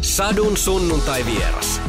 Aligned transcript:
Sadun 0.00 0.56
sunnuntai 0.56 1.24
vieras. 1.26 1.80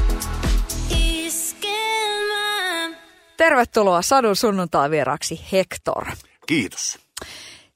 Tervetuloa 3.37 4.01
Sadun 4.01 4.35
sunnuntai 4.35 4.91
vieraksi 4.91 5.41
Hector. 5.51 6.05
Kiitos. 6.47 6.99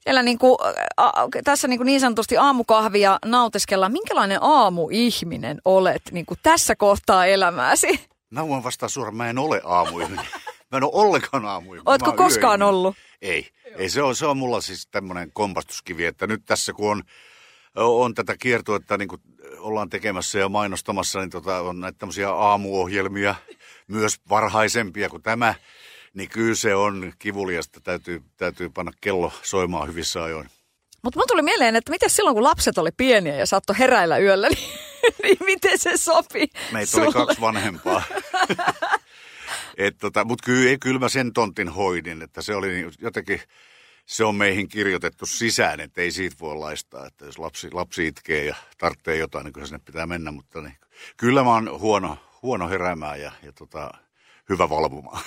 Siellä 0.00 0.22
niin 0.22 0.38
kuin, 0.38 0.56
a, 0.96 1.12
tässä 1.44 1.68
niin, 1.68 1.78
kuin 1.78 1.86
niin 1.86 2.00
sanotusti 2.00 2.36
aamukahvia 2.36 3.18
nautiskellaan. 3.24 3.92
Minkälainen 3.92 4.38
aamuihminen 4.42 5.60
olet 5.64 6.02
niin 6.12 6.26
kuin 6.26 6.38
tässä 6.42 6.76
kohtaa 6.76 7.26
elämääsi? 7.26 8.00
Mä 8.30 8.48
voin 8.48 8.64
vastaa 8.64 8.88
suoraan, 8.88 9.16
mä 9.16 9.30
en 9.30 9.38
ole 9.38 9.60
aamuihminen. 9.64 10.26
Mä 10.72 10.76
en 10.78 10.84
ole 10.84 10.92
ollenkaan 10.94 11.44
aamuihminen. 11.44 11.92
Ootko 11.92 12.12
koskaan 12.12 12.60
yöihminen. 12.60 12.68
ollut? 12.68 12.96
Ei. 13.22 13.48
Ei 13.78 13.88
se, 13.88 14.02
on, 14.02 14.16
se 14.16 14.26
on 14.26 14.36
mulla 14.36 14.60
siis 14.60 14.88
tämmöinen 14.90 15.30
kompastuskivi, 15.32 16.06
että 16.06 16.26
nyt 16.26 16.42
tässä 16.44 16.72
kun 16.72 16.90
on, 16.90 17.02
on 17.76 18.14
tätä 18.14 18.36
kiertuetta 18.36 18.98
niin 18.98 19.08
kuin 19.08 19.20
ollaan 19.58 19.90
tekemässä 19.90 20.38
ja 20.38 20.48
mainostamassa, 20.48 21.20
niin 21.20 21.30
tota, 21.30 21.60
on 21.60 21.80
näitä 21.80 21.98
tämmöisiä 21.98 22.30
aamuohjelmia, 22.30 23.34
myös 23.88 24.20
varhaisempia 24.28 25.08
kuin 25.08 25.22
tämä, 25.22 25.54
niin 26.14 26.28
kyllä 26.28 26.54
se 26.54 26.74
on 26.74 27.12
kivuliasta. 27.18 27.80
Täytyy, 27.80 28.22
täytyy 28.36 28.68
panna 28.70 28.92
kello 29.00 29.32
soimaan 29.42 29.88
hyvissä 29.88 30.24
ajoin. 30.24 30.50
Mutta 31.02 31.18
mun 31.18 31.26
tuli 31.28 31.42
mieleen, 31.42 31.76
että 31.76 31.90
miten 31.90 32.10
silloin 32.10 32.34
kun 32.34 32.44
lapset 32.44 32.78
oli 32.78 32.90
pieniä 32.96 33.36
ja 33.36 33.46
saattoi 33.46 33.78
heräillä 33.78 34.18
yöllä, 34.18 34.48
niin, 34.54 34.68
niin 35.22 35.38
miten 35.40 35.78
se 35.78 35.96
sopi 35.96 36.48
Meitä 36.72 36.96
oli 36.96 37.12
kaksi 37.12 37.40
vanhempaa. 37.40 38.02
Et 39.76 39.96
tota, 39.98 40.24
Mutta 40.24 40.46
kyllä, 40.46 40.76
kyllä 40.80 40.98
mä 40.98 41.08
sen 41.08 41.32
tontin 41.32 41.68
hoidin, 41.68 42.22
että 42.22 42.42
se 42.42 42.54
oli 42.54 42.86
jotenkin, 43.00 43.40
se 44.06 44.24
on 44.24 44.34
meihin 44.34 44.68
kirjoitettu 44.68 45.26
sisään, 45.26 45.80
että 45.80 46.00
ei 46.00 46.10
siitä 46.10 46.36
voi 46.40 46.56
laistaa. 46.56 47.06
Että 47.06 47.24
jos 47.24 47.38
lapsi, 47.38 47.72
lapsi 47.72 48.06
itkee 48.06 48.44
ja 48.44 48.54
tarvitsee 48.78 49.16
jotain, 49.16 49.44
niin 49.44 49.52
kyllä 49.52 49.66
sinne 49.66 49.80
pitää 49.84 50.06
mennä. 50.06 50.30
Mutta 50.30 50.60
niin, 50.60 50.76
kyllä 51.16 51.44
mä 51.44 51.54
oon 51.54 51.80
huono, 51.80 52.18
huono 52.42 52.68
heräämään 52.68 53.20
ja, 53.20 53.32
ja 53.42 53.52
tota, 53.52 53.90
hyvä 54.48 54.70
valvomaan. 54.70 55.22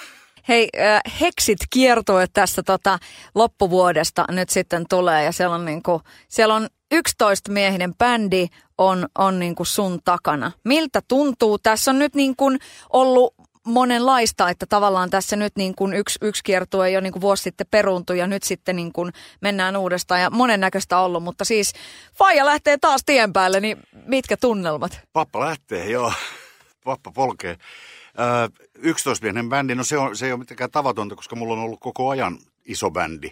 Hei, 0.47 0.69
äh, 0.79 1.19
Heksit 1.21 1.59
kiertue 1.69 2.25
tästä 2.33 2.63
tota, 2.63 2.99
loppuvuodesta 3.35 4.25
nyt 4.29 4.49
sitten 4.49 4.85
tulee 4.89 5.23
ja 5.23 5.31
siellä 5.31 5.55
on, 5.55 5.65
niinku, 5.65 6.01
siellä 6.27 6.55
on 6.55 6.67
11 6.91 7.51
miehinen 7.51 7.95
bändi 7.95 8.47
on, 8.77 9.07
on 9.17 9.39
niinku 9.39 9.65
sun 9.65 9.99
takana. 10.05 10.51
Miltä 10.65 11.01
tuntuu? 11.07 11.59
Tässä 11.59 11.91
on 11.91 11.99
nyt 11.99 12.15
niinku 12.15 12.45
ollut 12.93 13.33
monenlaista, 13.69 14.49
että 14.49 14.65
tavallaan 14.65 15.09
tässä 15.09 15.35
nyt 15.35 15.53
niin 15.55 15.75
kuin 15.75 15.93
yksi, 15.93 16.19
yksi 16.21 16.43
kiertue 16.43 16.89
jo 16.89 17.01
niin 17.01 17.13
kuin 17.13 17.21
vuosi 17.21 17.43
sitten 17.43 17.67
peruuntui 17.71 18.17
ja 18.17 18.27
nyt 18.27 18.43
sitten 18.43 18.75
niin 18.75 18.93
kuin 18.93 19.13
mennään 19.41 19.77
uudestaan 19.77 20.21
ja 20.21 20.29
monennäköistä 20.29 20.99
ollut, 20.99 21.23
mutta 21.23 21.45
siis 21.45 21.73
Faija 22.13 22.45
lähtee 22.45 22.77
taas 22.77 23.01
tien 23.05 23.33
päälle, 23.33 23.59
niin 23.59 23.77
mitkä 24.05 24.37
tunnelmat? 24.37 25.01
Pappa 25.13 25.39
lähtee, 25.39 25.89
joo. 25.89 26.13
Pappa 26.83 27.11
polkee. 27.11 27.57
Öö, 28.19 28.47
11-miehinen 28.77 29.49
bändi, 29.49 29.75
no 29.75 29.83
se, 29.83 29.97
on, 29.97 30.17
se 30.17 30.25
ei 30.25 30.31
ole 30.31 30.39
mitenkään 30.39 30.71
tavatonta, 30.71 31.15
koska 31.15 31.35
mulla 31.35 31.53
on 31.53 31.59
ollut 31.59 31.79
koko 31.79 32.09
ajan 32.09 32.37
iso 32.65 32.91
bändi, 32.91 33.31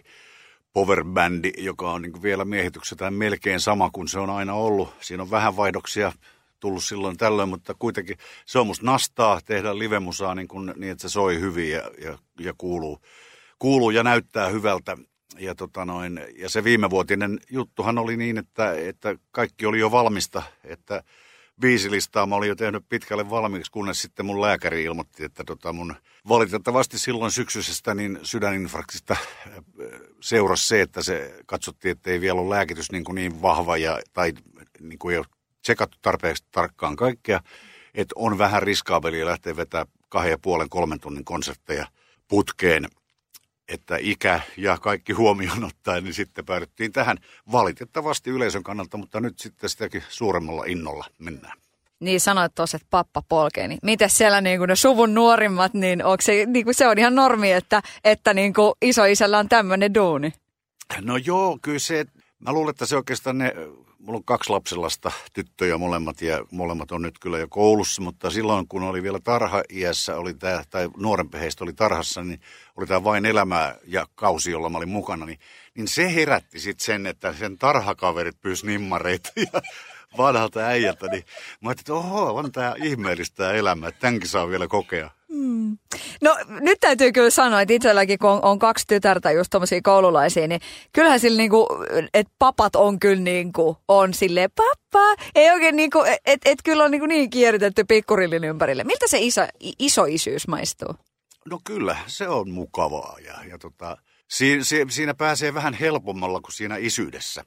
powerbändi, 0.74 1.52
joka 1.58 1.92
on 1.92 2.02
niin 2.02 2.22
vielä 2.22 2.46
miehitykseltään 2.46 3.14
melkein 3.14 3.60
sama 3.60 3.90
kuin 3.94 4.08
se 4.08 4.20
on 4.20 4.30
aina 4.30 4.54
ollut. 4.54 4.94
Siinä 5.02 5.24
on 5.24 5.32
vähän 5.32 5.58
vaihdoksia 5.58 6.12
tullut 6.60 6.84
silloin 6.84 7.18
tällöin, 7.18 7.50
mutta 7.50 7.74
kuitenkin 7.80 8.18
se 8.46 8.60
on 8.60 8.68
musta 8.68 8.86
nastaa 8.86 9.40
tehdä 9.46 9.80
livemusaa 9.80 10.36
niin, 10.36 10.48
kuin, 10.48 10.74
niin 10.76 10.92
että 10.92 11.02
se 11.02 11.10
soi 11.10 11.40
hyvin 11.40 11.72
ja, 11.72 11.92
ja, 12.04 12.18
ja 12.40 12.54
kuuluu, 12.58 13.00
kuuluu 13.60 13.90
ja 13.90 14.04
näyttää 14.04 14.48
hyvältä. 14.50 14.98
Ja, 15.40 15.56
tota 15.56 15.86
noin, 15.86 16.20
ja 16.38 16.50
se 16.50 16.64
viimevuotinen 16.64 17.40
juttuhan 17.50 17.98
oli 17.98 18.18
niin, 18.18 18.38
että, 18.38 18.74
että 18.74 19.16
kaikki 19.32 19.66
oli 19.66 19.80
jo 19.80 19.92
valmista, 19.92 20.44
että 20.64 21.04
biisilistaa 21.62 22.26
mä 22.26 22.36
olin 22.36 22.50
jo 22.50 22.56
tehnyt 22.56 22.84
pitkälle 22.90 23.30
valmiiksi, 23.30 23.72
kunnes 23.72 24.02
sitten 24.02 24.26
mun 24.26 24.42
lääkäri 24.42 24.84
ilmoitti, 24.84 25.24
että 25.24 25.44
tota 25.44 25.74
mun 25.74 25.96
valitettavasti 26.28 27.00
silloin 27.00 27.32
syksyisestä 27.32 27.94
niin 27.94 28.20
sydäninfarktista 28.24 29.14
äh, 29.14 29.54
seurasi 30.22 30.68
se, 30.68 30.82
että 30.82 31.04
se 31.04 31.40
katsottiin, 31.46 31.92
että 31.92 32.12
ei 32.12 32.22
vielä 32.22 32.42
ole 32.42 32.56
lääkitys 32.56 32.92
niin, 32.92 33.04
kuin 33.04 33.16
niin 33.16 33.42
vahva 33.42 33.78
ja, 33.78 34.00
tai 34.14 34.34
niin 34.80 35.00
kuin 35.00 35.14
ei 35.14 35.18
ole 35.18 35.26
tsekattu 35.68 35.98
tarpeeksi 36.02 36.44
tarkkaan 36.52 36.96
kaikkea, 36.96 37.40
että 37.94 38.14
on 38.16 38.38
vähän 38.38 38.64
riskaabelia 38.64 39.26
lähteä 39.26 39.56
vetää 39.56 39.86
kahden 40.10 40.32
ja 40.32 40.38
puolen 40.38 40.70
kolmen 40.70 41.00
tunnin 41.00 41.26
konsertteja 41.26 41.88
putkeen, 42.28 42.88
että 43.68 43.98
ikä 44.00 44.40
ja 44.58 44.78
kaikki 44.78 45.14
huomioon 45.14 45.64
ottaen, 45.64 46.04
niin 46.04 46.14
sitten 46.14 46.46
päädyttiin 46.46 46.92
tähän 46.92 47.18
valitettavasti 47.52 48.30
yleisön 48.30 48.64
kannalta, 48.64 48.98
mutta 48.98 49.20
nyt 49.20 49.40
sitten 49.40 49.70
sitäkin 49.70 50.04
suuremmalla 50.10 50.64
innolla 50.68 51.06
mennään. 51.20 51.58
Niin 52.00 52.20
sanoit 52.20 52.56
tuossa, 52.56 52.76
että 52.76 52.88
pappa 52.90 53.22
polkee, 53.30 53.68
niin 53.68 53.80
miten 53.84 54.10
siellä 54.10 54.42
niin 54.42 54.60
kuin 54.60 54.68
ne 54.68 54.76
suvun 54.76 55.14
nuorimmat, 55.14 55.74
niin, 55.74 56.06
onko 56.06 56.22
se, 56.22 56.46
niin 56.46 56.66
kuin 56.66 56.76
se 56.76 56.88
on 56.88 57.00
ihan 57.00 57.16
normi, 57.16 57.52
että, 57.52 57.82
että 58.04 58.34
niin 58.34 58.54
kuin 58.54 58.74
isoisällä 58.82 59.40
on 59.40 59.50
tämmöinen 59.50 59.94
duuni? 59.94 60.34
No 61.02 61.18
joo, 61.18 61.58
kyllä 61.62 61.80
se, 61.80 62.06
mä 62.40 62.52
luulen, 62.52 62.70
että 62.70 62.86
se 62.86 62.96
oikeastaan 62.96 63.38
ne 63.38 63.54
mulla 64.00 64.18
on 64.18 64.24
kaksi 64.24 64.50
lapsenlasta, 64.50 65.12
tyttöjä 65.34 65.78
molemmat 65.78 66.22
ja 66.22 66.46
molemmat 66.52 66.92
on 66.92 67.02
nyt 67.02 67.20
kyllä 67.20 67.38
jo 67.38 67.48
koulussa, 67.48 68.02
mutta 68.02 68.30
silloin 68.30 68.68
kun 68.68 68.84
oli 68.84 69.04
vielä 69.04 69.20
tarha-iässä, 69.20 70.16
oli 70.16 70.34
tää, 70.34 70.64
tai 70.70 70.90
nuorempi 70.98 71.40
heistä 71.40 71.64
oli 71.64 71.74
tarhassa, 71.74 72.24
niin 72.24 72.40
oli 72.76 72.88
tämä 72.88 73.04
vain 73.04 73.26
elämää 73.26 73.76
ja 73.86 74.08
kausi, 74.16 74.52
jolla 74.52 74.70
mä 74.70 74.78
olin 74.78 74.90
mukana, 74.90 75.26
niin, 75.26 75.40
niin 75.76 75.88
se 75.88 76.16
herätti 76.16 76.60
sitten 76.60 76.86
sen, 76.86 77.06
että 77.06 77.34
sen 77.34 77.58
tarhakaverit 77.58 78.42
pyysi 78.42 78.68
nimmareita 78.68 79.30
ja 79.54 79.62
vanhalta 80.18 80.60
äijältä, 80.60 81.08
niin 81.08 81.24
mä 81.62 81.70
ajattelin, 81.70 82.00
että 82.00 82.08
oho, 82.08 82.34
on 82.34 82.52
tämä 82.52 82.74
ihmeellistä 82.84 83.36
tämä 83.36 83.52
elämä, 83.52 83.88
että 83.88 84.00
tämänkin 84.02 84.30
saa 84.30 84.50
vielä 84.50 84.68
kokea. 84.68 85.10
Hmm. 85.34 85.78
No 86.22 86.38
nyt 86.48 86.78
täytyy 86.80 87.12
kyllä 87.12 87.30
sanoa, 87.30 87.62
että 87.62 87.74
itselläkin 87.74 88.20
kun 88.20 88.30
on, 88.30 88.44
on 88.44 88.60
kaksi 88.60 88.88
tytärtä 88.88 89.32
just 89.32 89.50
tommosia 89.50 89.82
koululaisia, 89.84 90.48
niin 90.48 90.62
kyllähän 90.94 91.20
sillä 91.20 91.38
niinku, 91.38 91.68
että 92.14 92.34
papat 92.40 92.76
on 92.76 93.00
kyllä 93.00 93.22
niinku, 93.22 93.78
on 93.88 94.14
silleen 94.14 94.50
pappa, 94.56 95.24
ei 95.36 95.52
oikein 95.52 95.76
niinku, 95.76 96.04
että 96.26 96.50
et 96.50 96.60
kyllä 96.64 96.84
on 96.84 96.92
niinku 96.92 97.06
niin 97.06 97.30
kieritetty 97.30 97.84
pikkurillin 97.84 98.44
ympärille. 98.44 98.84
Miltä 98.84 99.08
se 99.08 99.18
iso, 99.20 99.42
iso 99.80 100.06
isyys 100.06 100.48
maistuu? 100.48 100.96
No 101.46 101.60
kyllä, 101.64 101.98
se 102.08 102.28
on 102.28 102.50
mukavaa 102.50 103.18
ja, 103.26 103.34
ja 103.50 103.58
tota, 103.58 103.98
si, 104.28 104.64
si, 104.64 104.86
siinä 104.90 105.14
pääsee 105.14 105.54
vähän 105.54 105.74
helpommalla 105.74 106.42
kuin 106.42 106.54
siinä 106.54 106.78
isyydessä. 106.78 107.46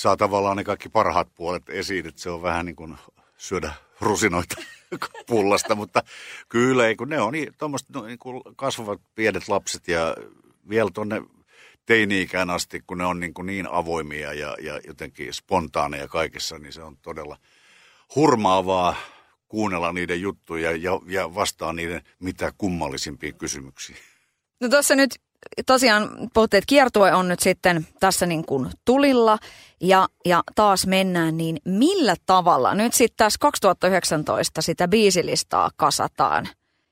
Saa 0.00 0.16
tavallaan 0.16 0.56
ne 0.56 0.64
kaikki 0.64 0.88
parhaat 0.88 1.28
puolet 1.34 1.68
esiin, 1.68 2.06
että 2.06 2.20
se 2.20 2.30
on 2.30 2.42
vähän 2.42 2.66
niin 2.66 2.76
kuin 2.76 2.96
syödä 3.36 3.72
rusinoita 4.00 4.56
pullasta, 5.28 5.74
mutta 5.74 6.02
kyllä 6.48 6.86
ei, 6.86 6.96
kun 6.96 7.08
ne 7.08 7.20
on 7.20 7.32
niin, 7.32 7.52
no, 7.88 8.02
niin 8.06 8.18
kuin 8.18 8.42
kasvavat 8.56 9.00
pienet 9.14 9.48
lapset 9.48 9.88
ja 9.88 10.16
vielä 10.68 10.90
tuonne 10.94 11.22
teini-ikään 11.86 12.50
asti, 12.50 12.80
kun 12.86 12.98
ne 12.98 13.06
on 13.06 13.20
niin, 13.20 13.34
kuin 13.34 13.46
niin 13.46 13.66
avoimia 13.70 14.32
ja, 14.32 14.56
ja 14.62 14.80
jotenkin 14.86 15.34
spontaaneja 15.34 16.08
kaikessa, 16.08 16.58
niin 16.58 16.72
se 16.72 16.82
on 16.82 16.96
todella 16.96 17.36
hurmaavaa 18.14 18.94
kuunnella 19.48 19.92
niiden 19.92 20.20
juttuja 20.20 20.70
ja, 20.70 21.00
ja 21.06 21.34
vastaa 21.34 21.72
niiden 21.72 22.02
mitä 22.18 22.52
kummallisimpiin 22.58 23.34
kysymyksiin. 23.34 23.98
No 24.60 24.68
tuossa 24.68 24.94
nyt 24.94 25.20
tosiaan 25.66 26.10
puhuttiin, 26.34 26.58
että 26.58 26.68
kiertue 26.68 27.14
on 27.14 27.28
nyt 27.28 27.40
sitten 27.40 27.86
tässä 28.00 28.26
niin 28.26 28.44
kuin 28.44 28.70
tulilla 28.84 29.38
ja, 29.80 30.08
ja 30.24 30.42
taas 30.54 30.86
mennään, 30.86 31.36
niin 31.36 31.56
millä 31.64 32.14
tavalla 32.26 32.74
nyt 32.74 32.94
sitten 32.94 33.16
tässä 33.16 33.38
2019 33.40 34.62
sitä 34.62 34.88
biisilistaa 34.88 35.70
kasataan? 35.76 36.48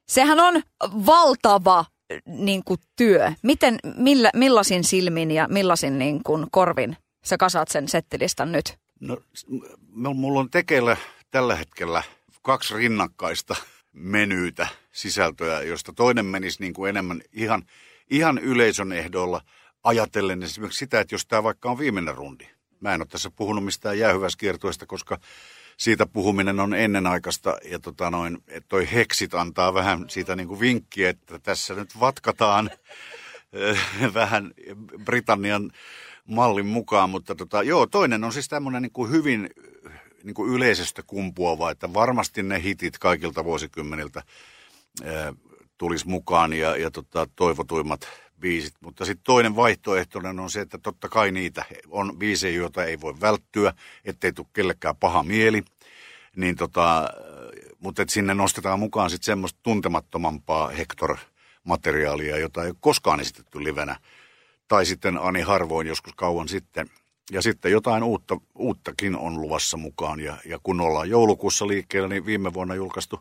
Sehän 0.09 0.41
on 0.41 0.63
valtava 1.07 1.85
niin 2.27 2.65
kuin 2.65 2.81
työ. 2.97 3.33
Miten, 3.43 3.79
millä, 3.97 4.31
millaisin 4.35 4.85
silmin 4.85 5.31
ja 5.31 5.49
millaisin 5.49 5.99
niin 5.99 6.23
kuin 6.23 6.47
korvin 6.51 6.97
sä 7.25 7.37
kasaat 7.37 7.69
sen 7.69 7.89
settilistan 7.89 8.53
nyt? 8.53 8.79
No, 9.01 10.15
mulla 10.15 10.41
on 10.41 10.51
tekeillä 10.51 10.97
tällä 11.31 11.57
hetkellä 11.57 12.03
kaksi 12.43 12.75
rinnakkaista 12.75 13.57
menyytä 13.93 14.69
sisältöä, 14.93 15.63
josta 15.63 15.93
toinen 15.93 16.27
menisi 16.27 16.61
niin 16.61 16.75
kuin 16.75 16.89
enemmän 16.89 17.21
ihan– 17.33 17.63
ihan 18.11 18.39
yleisön 18.39 18.93
ehdoilla 18.93 19.41
ajatellen 19.85 20.43
esimerkiksi 20.43 20.79
sitä, 20.79 21.01
että 21.01 21.15
jos 21.15 21.27
tämä 21.27 21.43
vaikka 21.43 21.71
on 21.71 21.79
viimeinen 21.79 22.15
rundi. 22.15 22.45
Mä 22.81 22.95
en 22.95 23.01
ole 23.01 23.07
tässä 23.07 23.31
puhunut 23.31 23.65
mistään 23.65 23.99
jäähyväskiertueesta, 23.99 24.87
koska 24.87 25.19
siitä 25.77 26.07
puhuminen 26.07 26.61
on 26.61 26.75
ennenaikaista 26.75 27.59
ja 27.65 27.79
tota 27.79 28.11
noin, 28.11 28.39
että 28.49 28.69
toi 28.69 28.89
heksit 28.93 29.35
antaa 29.35 29.75
vähän 29.75 30.05
siitä 30.11 30.37
niin 30.37 30.49
kuin 30.49 30.61
vinkkiä, 30.61 31.11
että 31.11 31.39
tässä 31.39 31.75
nyt 31.75 32.01
vatkataan 32.01 32.71
eh, 33.53 33.79
vähän 34.15 34.51
Britannian 35.05 35.71
mallin 36.27 36.67
mukaan, 36.67 37.11
mutta 37.11 37.35
tota, 37.35 37.63
joo, 37.63 37.87
toinen 37.87 38.25
on 38.25 38.33
siis 38.33 38.49
tämmöinen 38.49 38.83
niin 38.83 39.11
hyvin 39.11 39.51
niin 40.23 40.35
kuin 40.35 40.53
yleisestä 40.53 41.03
kumpuava, 41.07 41.71
että 41.71 41.95
varmasti 41.95 42.43
ne 42.43 42.63
hitit 42.63 42.99
kaikilta 42.99 43.45
vuosikymmeniltä 43.45 44.23
eh, 45.05 45.35
tulisi 45.79 46.09
mukaan 46.09 46.53
ja, 46.53 46.77
ja 46.77 46.91
tota, 46.91 47.27
toivotuimmat 47.37 48.09
biisit. 48.41 48.75
Mutta 48.81 49.05
sitten 49.05 49.25
toinen 49.25 49.57
vaihtoehtoinen 49.57 50.41
on 50.41 50.51
se, 50.51 50.61
että 50.61 50.79
totta 50.79 51.09
kai 51.09 51.33
niitä 51.33 51.65
on 51.89 52.19
biisejä, 52.19 52.59
joita 52.59 52.85
ei 52.85 53.01
voi 53.01 53.21
välttyä, 53.21 53.73
ettei 54.05 54.33
tule 54.33 54.47
kellekään 54.53 54.97
paha 54.97 55.23
mieli. 55.23 55.63
Niin 56.37 56.57
tota, 56.57 57.09
mutta 57.79 58.03
et 58.03 58.11
sinne 58.11 58.35
nostetaan 58.35 58.81
mukaan 58.81 59.11
sitten 59.11 59.27
semmoista 59.27 59.61
tuntemattomampaa 59.63 60.69
Hector-materiaalia, 60.69 62.39
jota 62.39 62.63
ei 62.63 62.69
ole 62.71 62.77
koskaan 62.81 63.21
esitetty 63.21 63.65
livenä. 63.65 63.97
Tai 64.69 64.87
sitten 64.87 65.19
Ani 65.19 65.41
harvoin 65.41 65.87
joskus 65.87 66.13
kauan 66.17 66.49
sitten. 66.49 66.91
Ja 67.31 67.43
sitten 67.43 67.73
jotain 67.73 68.03
uutta, 68.03 68.41
uuttakin 68.55 69.17
on 69.17 69.41
luvassa 69.43 69.77
mukaan. 69.77 70.21
Ja, 70.21 70.37
ja 70.45 70.59
kun 70.63 70.81
ollaan 70.81 71.11
joulukuussa 71.11 71.67
liikkeellä, 71.67 72.09
niin 72.09 72.27
viime 72.27 72.55
vuonna 72.55 72.75
julkaistu 72.75 73.21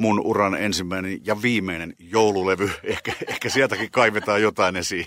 mun 0.00 0.20
uran 0.20 0.54
ensimmäinen 0.54 1.26
ja 1.26 1.42
viimeinen 1.42 1.94
joululevy. 1.98 2.70
Ehkä, 2.84 3.12
ehkä 3.28 3.48
sieltäkin 3.48 3.90
kaivetaan 3.90 4.42
jotain 4.42 4.76
esiin. 4.76 5.06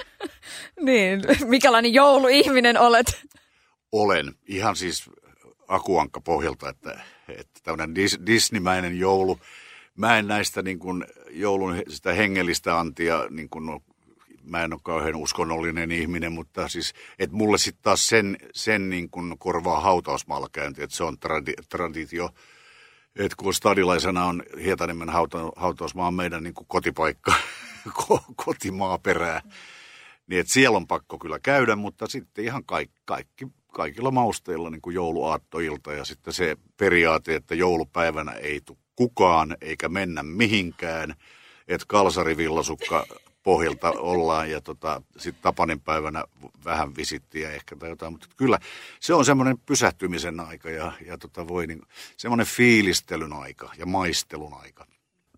niin, 0.80 1.22
mikälainen 1.44 1.94
jouluihminen 1.94 2.78
olet? 2.78 3.26
Olen. 3.92 4.34
Ihan 4.46 4.76
siis 4.76 5.10
akuankka 5.68 6.20
pohjalta, 6.20 6.68
että, 6.68 7.00
että 7.28 7.60
tämmöinen 7.62 7.94
dis, 7.94 8.18
disnimäinen 8.26 8.98
joulu. 8.98 9.40
Mä 9.96 10.18
en 10.18 10.28
näistä 10.28 10.62
niin 10.62 10.78
kuin 10.78 11.04
joulun 11.30 11.82
sitä 11.88 12.12
hengellistä 12.12 12.78
antia, 12.78 13.24
niin 13.30 13.48
kuin, 13.48 13.66
no, 13.66 13.80
mä 14.42 14.64
en 14.64 14.72
ole 14.72 14.80
kauhean 14.84 15.16
uskonnollinen 15.16 15.92
ihminen, 15.92 16.32
mutta 16.32 16.68
siis, 16.68 16.94
että 17.18 17.36
mulle 17.36 17.58
sitten 17.58 17.82
taas 17.82 18.08
sen, 18.08 18.36
sen 18.54 18.90
niin 18.90 19.10
kuin 19.10 19.38
korvaa 19.38 19.80
hautausmaalla 19.80 20.48
käynti, 20.52 20.82
että 20.82 20.96
se 20.96 21.04
on 21.04 21.18
tradi, 21.18 21.52
traditio. 21.68 22.30
Että 23.18 23.36
kun 23.36 23.54
stadilaisena 23.54 24.24
on 24.24 24.42
Hietaniemen 24.62 25.08
hauta, 25.08 25.38
hautausmaa 25.56 26.10
meidän 26.10 26.42
niin 26.42 26.54
kuin 26.54 26.66
kotipaikka, 26.68 27.34
kotimaaperää, 28.44 29.42
niin 30.26 30.40
että 30.40 30.52
siellä 30.52 30.76
on 30.76 30.86
pakko 30.86 31.18
kyllä 31.18 31.38
käydä, 31.38 31.76
mutta 31.76 32.06
sitten 32.06 32.44
ihan 32.44 32.64
kaikki, 32.64 33.00
kaikki 33.04 33.46
kaikilla 33.72 34.10
mausteilla 34.10 34.70
niin 34.70 34.82
kuin 34.82 34.94
jouluaattoilta 34.94 35.92
ja 35.92 36.04
sitten 36.04 36.32
se 36.32 36.56
periaate, 36.76 37.34
että 37.34 37.54
joulupäivänä 37.54 38.32
ei 38.32 38.60
tule 38.64 38.78
kukaan 38.96 39.56
eikä 39.60 39.88
mennä 39.88 40.22
mihinkään, 40.22 41.14
että 41.68 41.84
kalsarivillasukka 41.88 43.06
pohjalta 43.42 43.90
ollaan 43.90 44.50
ja 44.50 44.60
tota, 44.60 45.02
sitten 45.16 45.42
Tapanin 45.42 45.80
päivänä 45.80 46.24
vähän 46.68 46.96
visittiä 46.96 47.50
ehkä 47.50 47.76
tai 47.76 47.88
jotain, 47.88 48.12
mutta 48.12 48.26
kyllä 48.36 48.58
se 49.00 49.14
on 49.14 49.24
semmoinen 49.24 49.58
pysähtymisen 49.66 50.40
aika 50.40 50.70
ja, 50.70 50.92
ja 51.06 51.18
tota 51.18 51.48
voi 51.48 51.66
niin, 51.66 51.82
semmoinen 52.16 52.46
fiilistelyn 52.46 53.32
aika 53.32 53.72
ja 53.78 53.86
maistelun 53.86 54.54
aika. 54.62 54.86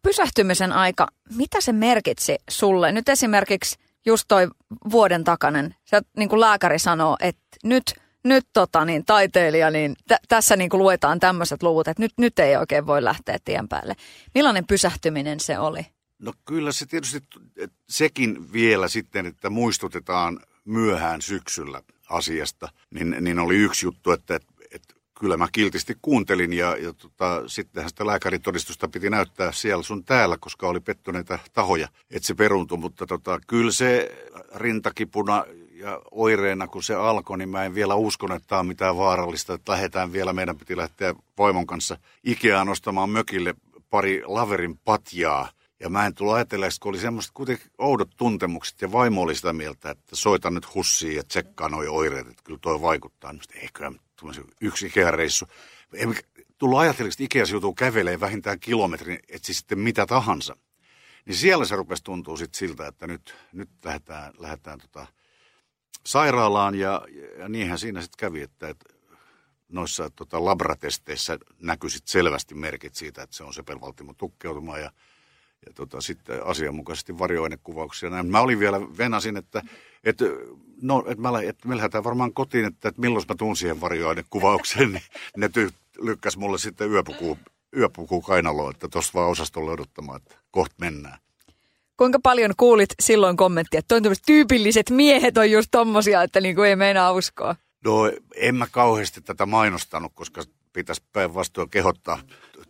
Pysähtymisen 0.02 0.72
aika, 0.72 1.08
mitä 1.34 1.60
se 1.60 1.72
merkitsi 1.72 2.36
sulle? 2.50 2.92
Nyt 2.92 3.08
esimerkiksi 3.08 3.78
just 4.06 4.24
toi 4.28 4.48
vuoden 4.90 5.24
takainen, 5.24 5.74
se 5.84 6.00
niin 6.16 6.28
kuin 6.28 6.40
lääkäri 6.40 6.78
sanoo, 6.78 7.16
että 7.20 7.56
nyt– 7.64 7.84
nyt 8.24 8.46
tota, 8.52 8.84
niin, 8.84 9.04
taiteilija, 9.04 9.70
niin 9.70 9.96
t- 10.08 10.28
tässä 10.28 10.56
niin 10.56 10.70
kuin 10.70 10.82
luetaan 10.82 11.20
tämmöiset 11.20 11.62
luvut, 11.62 11.88
että 11.88 12.02
nyt, 12.02 12.12
nyt 12.16 12.38
ei 12.38 12.56
oikein 12.56 12.86
voi 12.86 13.04
lähteä 13.04 13.38
tien 13.44 13.68
päälle. 13.68 13.96
Millainen 14.34 14.66
pysähtyminen 14.66 15.40
se 15.40 15.58
oli? 15.58 15.86
No 16.18 16.32
kyllä 16.44 16.72
se 16.72 16.86
tietysti 16.86 17.22
sekin 17.88 18.52
vielä 18.52 18.88
sitten, 18.88 19.26
että 19.26 19.50
muistutetaan 19.50 20.40
myöhään 20.64 21.22
syksyllä 21.22 21.82
asiasta, 22.08 22.68
niin, 22.90 23.16
niin 23.20 23.38
oli 23.38 23.56
yksi 23.56 23.86
juttu, 23.86 24.10
että, 24.10 24.34
että, 24.34 24.52
että 24.70 24.94
kyllä 25.20 25.36
mä 25.36 25.48
kiltisti 25.52 25.96
kuuntelin 26.02 26.52
ja, 26.52 26.76
ja 26.76 26.92
tota, 26.92 27.42
sittenhän 27.46 27.90
sitä 27.90 28.06
lääkäritodistusta 28.06 28.88
piti 28.88 29.10
näyttää 29.10 29.52
siellä 29.52 29.82
sun 29.82 30.04
täällä, 30.04 30.36
koska 30.40 30.68
oli 30.68 30.80
pettyneitä 30.80 31.38
tahoja, 31.52 31.88
että 32.10 32.26
se 32.26 32.34
peruuntui, 32.34 32.78
mutta 32.78 33.06
tota, 33.06 33.40
kyllä 33.46 33.72
se 33.72 34.16
rintakipuna 34.54 35.44
ja 35.72 36.00
oireena, 36.10 36.66
kun 36.66 36.82
se 36.82 36.94
alkoi, 36.94 37.38
niin 37.38 37.48
mä 37.48 37.64
en 37.64 37.74
vielä 37.74 37.94
uskon, 37.94 38.32
että 38.32 38.48
tämä 38.48 38.58
on 38.58 38.66
mitään 38.66 38.96
vaarallista, 38.96 39.54
että 39.54 39.72
lähdetään 39.72 40.12
vielä, 40.12 40.32
meidän 40.32 40.58
piti 40.58 40.76
lähteä 40.76 41.14
vaimon 41.38 41.66
kanssa 41.66 41.96
Ikeaan 42.24 42.68
ostamaan 42.68 43.10
mökille 43.10 43.54
pari 43.90 44.22
laverin 44.26 44.78
patjaa. 44.78 45.48
Ja 45.80 45.90
mä 45.90 46.06
en 46.06 46.14
tullut 46.14 46.34
ajatelleeksi, 46.34 46.80
kun 46.80 46.90
oli 46.90 46.98
semmoista 46.98 47.32
kuitenkin 47.34 47.70
oudot 47.78 48.10
tuntemukset 48.16 48.82
ja 48.82 48.92
vaimo 48.92 49.22
oli 49.22 49.34
sitä 49.34 49.52
mieltä, 49.52 49.90
että 49.90 50.16
soita 50.16 50.50
nyt 50.50 50.74
hussiin 50.74 51.16
ja 51.16 51.24
tsekkaa 51.24 51.68
noi 51.68 51.88
oireet, 51.88 52.28
että 52.28 52.42
kyllä 52.44 52.58
toi 52.62 52.82
vaikuttaa. 52.82 53.32
Niin 53.32 53.42
ei 53.54 53.68
kyllä 53.72 53.92
yksi 54.60 54.86
Ikea-reissu. 54.86 55.46
Ei 55.92 56.06
tullut 56.58 56.78
ajatelleeksi, 56.78 57.24
että 57.24 57.24
Ikeassa 57.24 57.54
joutuu 57.54 57.74
kävelemään 57.74 58.20
vähintään 58.20 58.60
kilometrin, 58.60 59.18
etsi 59.28 59.54
sitten 59.54 59.78
mitä 59.78 60.06
tahansa. 60.06 60.56
Niin 61.24 61.36
siellä 61.36 61.64
se 61.64 61.76
rupesi 61.76 62.04
tuntua 62.04 62.36
sitten 62.36 62.58
siltä, 62.58 62.86
että 62.86 63.06
nyt, 63.06 63.34
nyt 63.52 63.70
lähdetään, 63.84 64.32
lähdetään 64.38 64.78
tota, 64.78 65.06
sairaalaan 66.06 66.74
ja, 66.74 67.02
ja 67.38 67.48
niinhän 67.48 67.78
siinä 67.78 68.00
sitten 68.02 68.18
kävi, 68.18 68.42
että, 68.42 68.68
että 68.68 68.94
noissa 69.68 70.10
tota, 70.10 70.44
labratesteissä 70.44 71.38
näkyi 71.58 71.90
sit 71.90 72.06
selvästi 72.06 72.54
merkit 72.54 72.94
siitä, 72.94 73.22
että 73.22 73.36
se 73.36 73.44
on 73.44 73.54
sepelvaltimon 73.54 74.16
tukkeutuma 74.16 74.78
ja, 74.78 74.92
ja 75.66 75.72
tota, 75.74 76.00
sitten 76.00 76.46
asianmukaisesti 76.46 77.18
varjoainekuvauksia. 77.18 78.10
Näin. 78.10 78.26
Mä 78.26 78.40
olin 78.40 78.58
vielä, 78.58 78.80
venasin, 78.80 79.36
että, 79.36 79.62
että, 80.04 80.24
no, 80.82 81.04
että, 81.06 81.22
mä, 81.22 81.40
että 81.42 81.68
me 81.68 81.76
lähdetään 81.76 82.04
varmaan 82.04 82.32
kotiin, 82.32 82.64
että, 82.64 82.88
että 82.88 83.00
milloin 83.00 83.24
mä 83.28 83.34
tuun 83.34 83.56
siihen 83.56 83.80
varjoainekuvaukseen, 83.80 84.92
niin 84.92 85.02
ne 85.36 85.48
ty, 85.48 85.70
lykkäs 85.98 86.36
mulle 86.36 86.58
sitten 86.58 86.90
yöpuku, 86.90 87.38
yöpuku 87.76 88.20
kainaloon, 88.20 88.70
että 88.70 88.88
tuossa 88.88 89.12
vaan 89.14 89.30
osastolle 89.30 89.70
odottamaan, 89.70 90.16
että 90.16 90.34
kohta 90.50 90.74
mennään. 90.78 91.18
Kuinka 91.96 92.18
paljon 92.22 92.52
kuulit 92.56 92.90
silloin 93.00 93.36
kommenttia, 93.36 93.78
että 93.78 93.94
on 93.94 94.02
tyypilliset 94.26 94.90
miehet 94.90 95.38
on 95.38 95.50
just 95.50 95.68
tommosia, 95.70 96.22
että 96.22 96.40
niin 96.40 96.54
kuin 96.54 96.68
ei 96.68 96.76
meinaa 96.76 97.12
uskoa? 97.12 97.56
No 97.84 98.12
en 98.34 98.54
mä 98.54 98.66
kauheasti 98.70 99.20
tätä 99.20 99.46
mainostanut, 99.46 100.12
koska 100.14 100.42
pitäisi 100.72 101.02
päinvastoin 101.12 101.70
kehottaa 101.70 102.18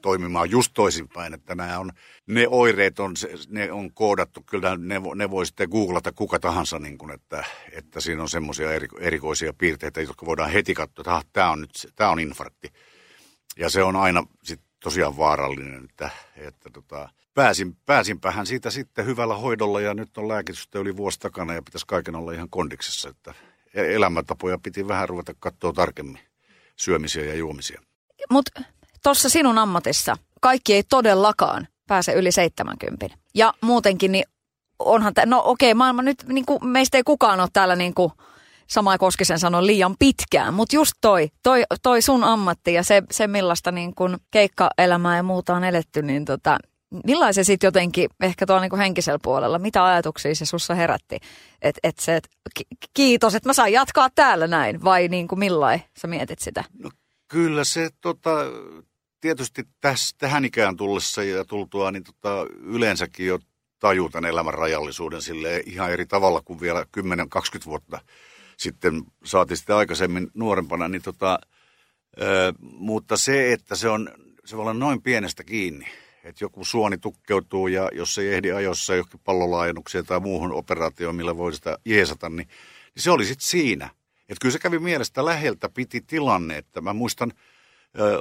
toimimaan 0.03 0.51
just 0.51 0.71
toisinpäin, 0.75 1.35
että 1.35 1.55
nämä 1.55 1.79
on, 1.79 1.91
ne 2.27 2.47
oireet 2.49 3.01
on, 3.01 3.15
ne 3.49 3.73
on 3.73 3.93
koodattu, 3.93 4.43
kyllä 4.47 4.77
ne, 4.77 5.01
ne 5.15 5.31
voi 5.31 5.47
sitten 5.47 5.69
googlata 5.69 6.13
kuka 6.13 6.39
tahansa, 6.39 6.79
niin 6.79 6.99
kuin, 6.99 7.11
että, 7.11 7.45
että 7.73 8.01
siinä 8.01 8.23
on 8.23 8.29
semmoisia 8.29 8.69
erikoisia 9.01 9.53
piirteitä, 9.53 10.01
jotka 10.01 10.27
voidaan 10.27 10.51
heti 10.51 10.75
katsoa, 10.75 11.03
että 11.03 11.15
ah, 11.15 11.25
tämä 11.33 11.51
on 11.51 11.61
nyt, 11.61 11.93
tämä 11.97 12.11
on 12.11 12.21
infarkti. 12.21 12.73
Ja 13.57 13.71
se 13.71 13.83
on 13.83 13.97
aina 13.97 14.27
sit 14.43 14.61
tosiaan 14.81 15.17
vaarallinen, 15.17 15.85
että, 15.85 16.11
että 16.37 16.71
tota, 16.73 17.09
pääsin, 17.35 17.77
pääsinpähän 17.87 18.47
siitä 18.47 18.71
sitten 18.71 19.07
hyvällä 19.07 19.35
hoidolla 19.35 19.81
ja 19.81 19.95
nyt 19.95 20.19
on 20.19 20.29
lääkitystä 20.29 20.79
yli 20.79 20.97
vuosi 20.97 21.21
takana 21.21 21.55
ja 21.55 21.63
pitäisi 21.63 21.87
kaiken 21.87 22.17
olla 22.17 22.33
ihan 22.33 22.51
kondiksessa, 22.51 23.09
että 23.09 23.35
e- 23.75 23.95
elämäntapoja 23.95 24.59
piti 24.59 24.89
vähän 24.89 25.09
ruveta 25.09 25.35
katsoa 25.41 25.73
tarkemmin, 25.73 26.21
syömisiä 26.77 27.25
ja 27.25 27.35
juomisia. 27.35 27.81
Mutta 28.31 28.61
tuossa 29.03 29.29
sinun 29.29 29.59
ammatissa 29.59 30.17
kaikki 30.41 30.75
ei 30.75 30.83
todellakaan 30.83 31.69
pääse 31.87 32.13
yli 32.13 32.33
70. 32.33 33.07
Ja 33.35 33.55
muutenkin, 33.61 34.13
niin 34.13 34.25
onhan, 34.79 35.15
tämä, 35.15 35.27
no 35.27 35.43
okei, 35.45 35.75
maailma 35.75 36.03
nyt, 36.03 36.25
niin 36.29 36.47
kuin, 36.47 36.67
meistä 36.67 36.97
ei 36.97 37.03
kukaan 37.03 37.41
ole 37.41 37.49
täällä 37.53 37.77
niin 37.77 37.95
kuin, 37.95 38.13
Sama 38.67 38.99
Koskisen 38.99 39.39
sanoi 39.39 39.67
liian 39.67 39.97
pitkään, 39.99 40.55
mutta 40.55 40.77
just 40.77 40.93
toi, 41.01 41.29
toi, 41.43 41.63
toi 41.83 42.03
sun 42.03 42.25
ammatti 42.25 42.75
ja 42.75 42.83
se, 42.83 43.03
se 43.11 43.27
millaista 43.27 43.73
niin 43.73 43.95
kun 43.95 44.19
keikkaelämää 44.31 45.17
ja 45.17 45.23
muuta 45.23 45.55
on 45.55 45.65
eletty, 45.65 46.03
niin 46.03 46.25
tota, 46.25 46.59
millaisen 47.05 47.45
sitten 47.45 47.69
jotenkin 47.69 48.11
ehkä 48.21 48.47
tuolla 48.47 48.63
niin 48.63 48.79
henkisellä 48.79 49.19
puolella, 49.23 49.59
mitä 49.59 49.85
ajatuksia 49.85 50.35
se 50.35 50.45
sussa 50.45 50.75
herätti? 50.75 51.19
Että 51.63 51.81
et 51.83 51.99
se, 51.99 52.17
et, 52.17 52.29
kiitos, 52.95 53.35
että 53.35 53.49
mä 53.49 53.53
saan 53.53 53.73
jatkaa 53.73 54.09
täällä 54.15 54.47
näin, 54.47 54.85
vai 54.85 55.09
niin 55.09 55.29
millain 55.37 55.83
sä 55.99 56.09
mietit 56.09 56.39
sitä? 56.39 56.65
No, 56.79 56.91
kyllä 57.29 57.65
se 57.65 57.91
tota, 58.01 58.31
tietysti 59.21 59.65
täs, 59.81 60.15
tähän 60.19 60.45
ikään 60.45 60.77
tullessa 60.77 61.23
ja 61.23 61.45
tultua, 61.45 61.91
niin 61.91 62.05
tota, 62.05 62.47
yleensäkin 62.63 63.27
jo 63.27 63.39
tajuu 63.79 64.11
tämän 64.11 64.31
elämän 64.31 64.55
rajallisuuden 64.55 65.23
sille 65.23 65.63
ihan 65.67 65.93
eri 65.93 66.07
tavalla 66.07 66.43
kuin 66.45 66.61
vielä 66.61 66.87
10-20 66.99 67.67
vuotta 67.67 68.01
sitten 68.61 69.03
saatiin 69.25 69.57
sitä 69.57 69.77
aikaisemmin 69.77 70.31
nuorempana, 70.35 70.89
niin 70.89 71.03
tota, 71.03 71.39
ö, 72.23 72.53
mutta 72.61 73.17
se, 73.17 73.53
että 73.53 73.77
se 73.77 73.89
on, 73.89 74.11
se 74.45 74.57
voi 74.57 74.63
olla 74.63 74.75
noin 74.75 75.03
pienestä 75.03 75.45
kiinni, 75.45 75.87
että 76.25 76.45
joku 76.45 76.65
suoni 76.65 76.99
tukkeutuu 76.99 77.69
ja 77.69 77.89
jos 77.93 78.19
ei 78.19 78.35
ehdi 78.35 78.53
ajossa 78.53 78.95
johonkin 78.95 79.21
pallolaajennukseen 79.25 80.07
tai 80.07 80.21
muuhun 80.21 80.53
operaatioon, 80.53 81.17
millä 81.17 81.37
voi 81.37 81.55
sitä 81.55 81.79
jeesata, 81.85 82.29
niin, 82.29 82.49
niin 82.95 83.03
se 83.03 83.11
oli 83.11 83.25
sitten 83.25 83.47
siinä. 83.47 83.91
Että 84.29 84.41
kyllä 84.41 84.53
se 84.53 84.59
kävi 84.59 84.79
mielestä 84.79 85.25
läheltä 85.25 85.69
piti 85.69 86.01
tilanne, 86.01 86.57
että 86.59 86.81
mä 86.81 86.93
muistan 86.93 87.33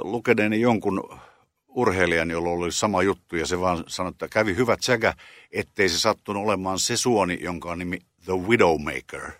lukeneeni 0.00 0.60
jonkun 0.60 1.20
urheilijan, 1.68 2.30
jolla 2.30 2.50
oli 2.50 2.72
sama 2.72 3.02
juttu, 3.02 3.36
ja 3.36 3.46
se 3.46 3.60
vaan 3.60 3.84
sanoi, 3.86 4.10
että 4.10 4.28
kävi 4.28 4.56
hyvä 4.56 4.76
tsäkä, 4.76 5.14
ettei 5.52 5.88
se 5.88 5.98
sattunut 5.98 6.42
olemaan 6.44 6.78
se 6.78 6.96
suoni, 6.96 7.38
jonka 7.42 7.70
on 7.70 7.78
nimi 7.78 7.98
The 8.24 8.32
Widowmaker 8.32 9.30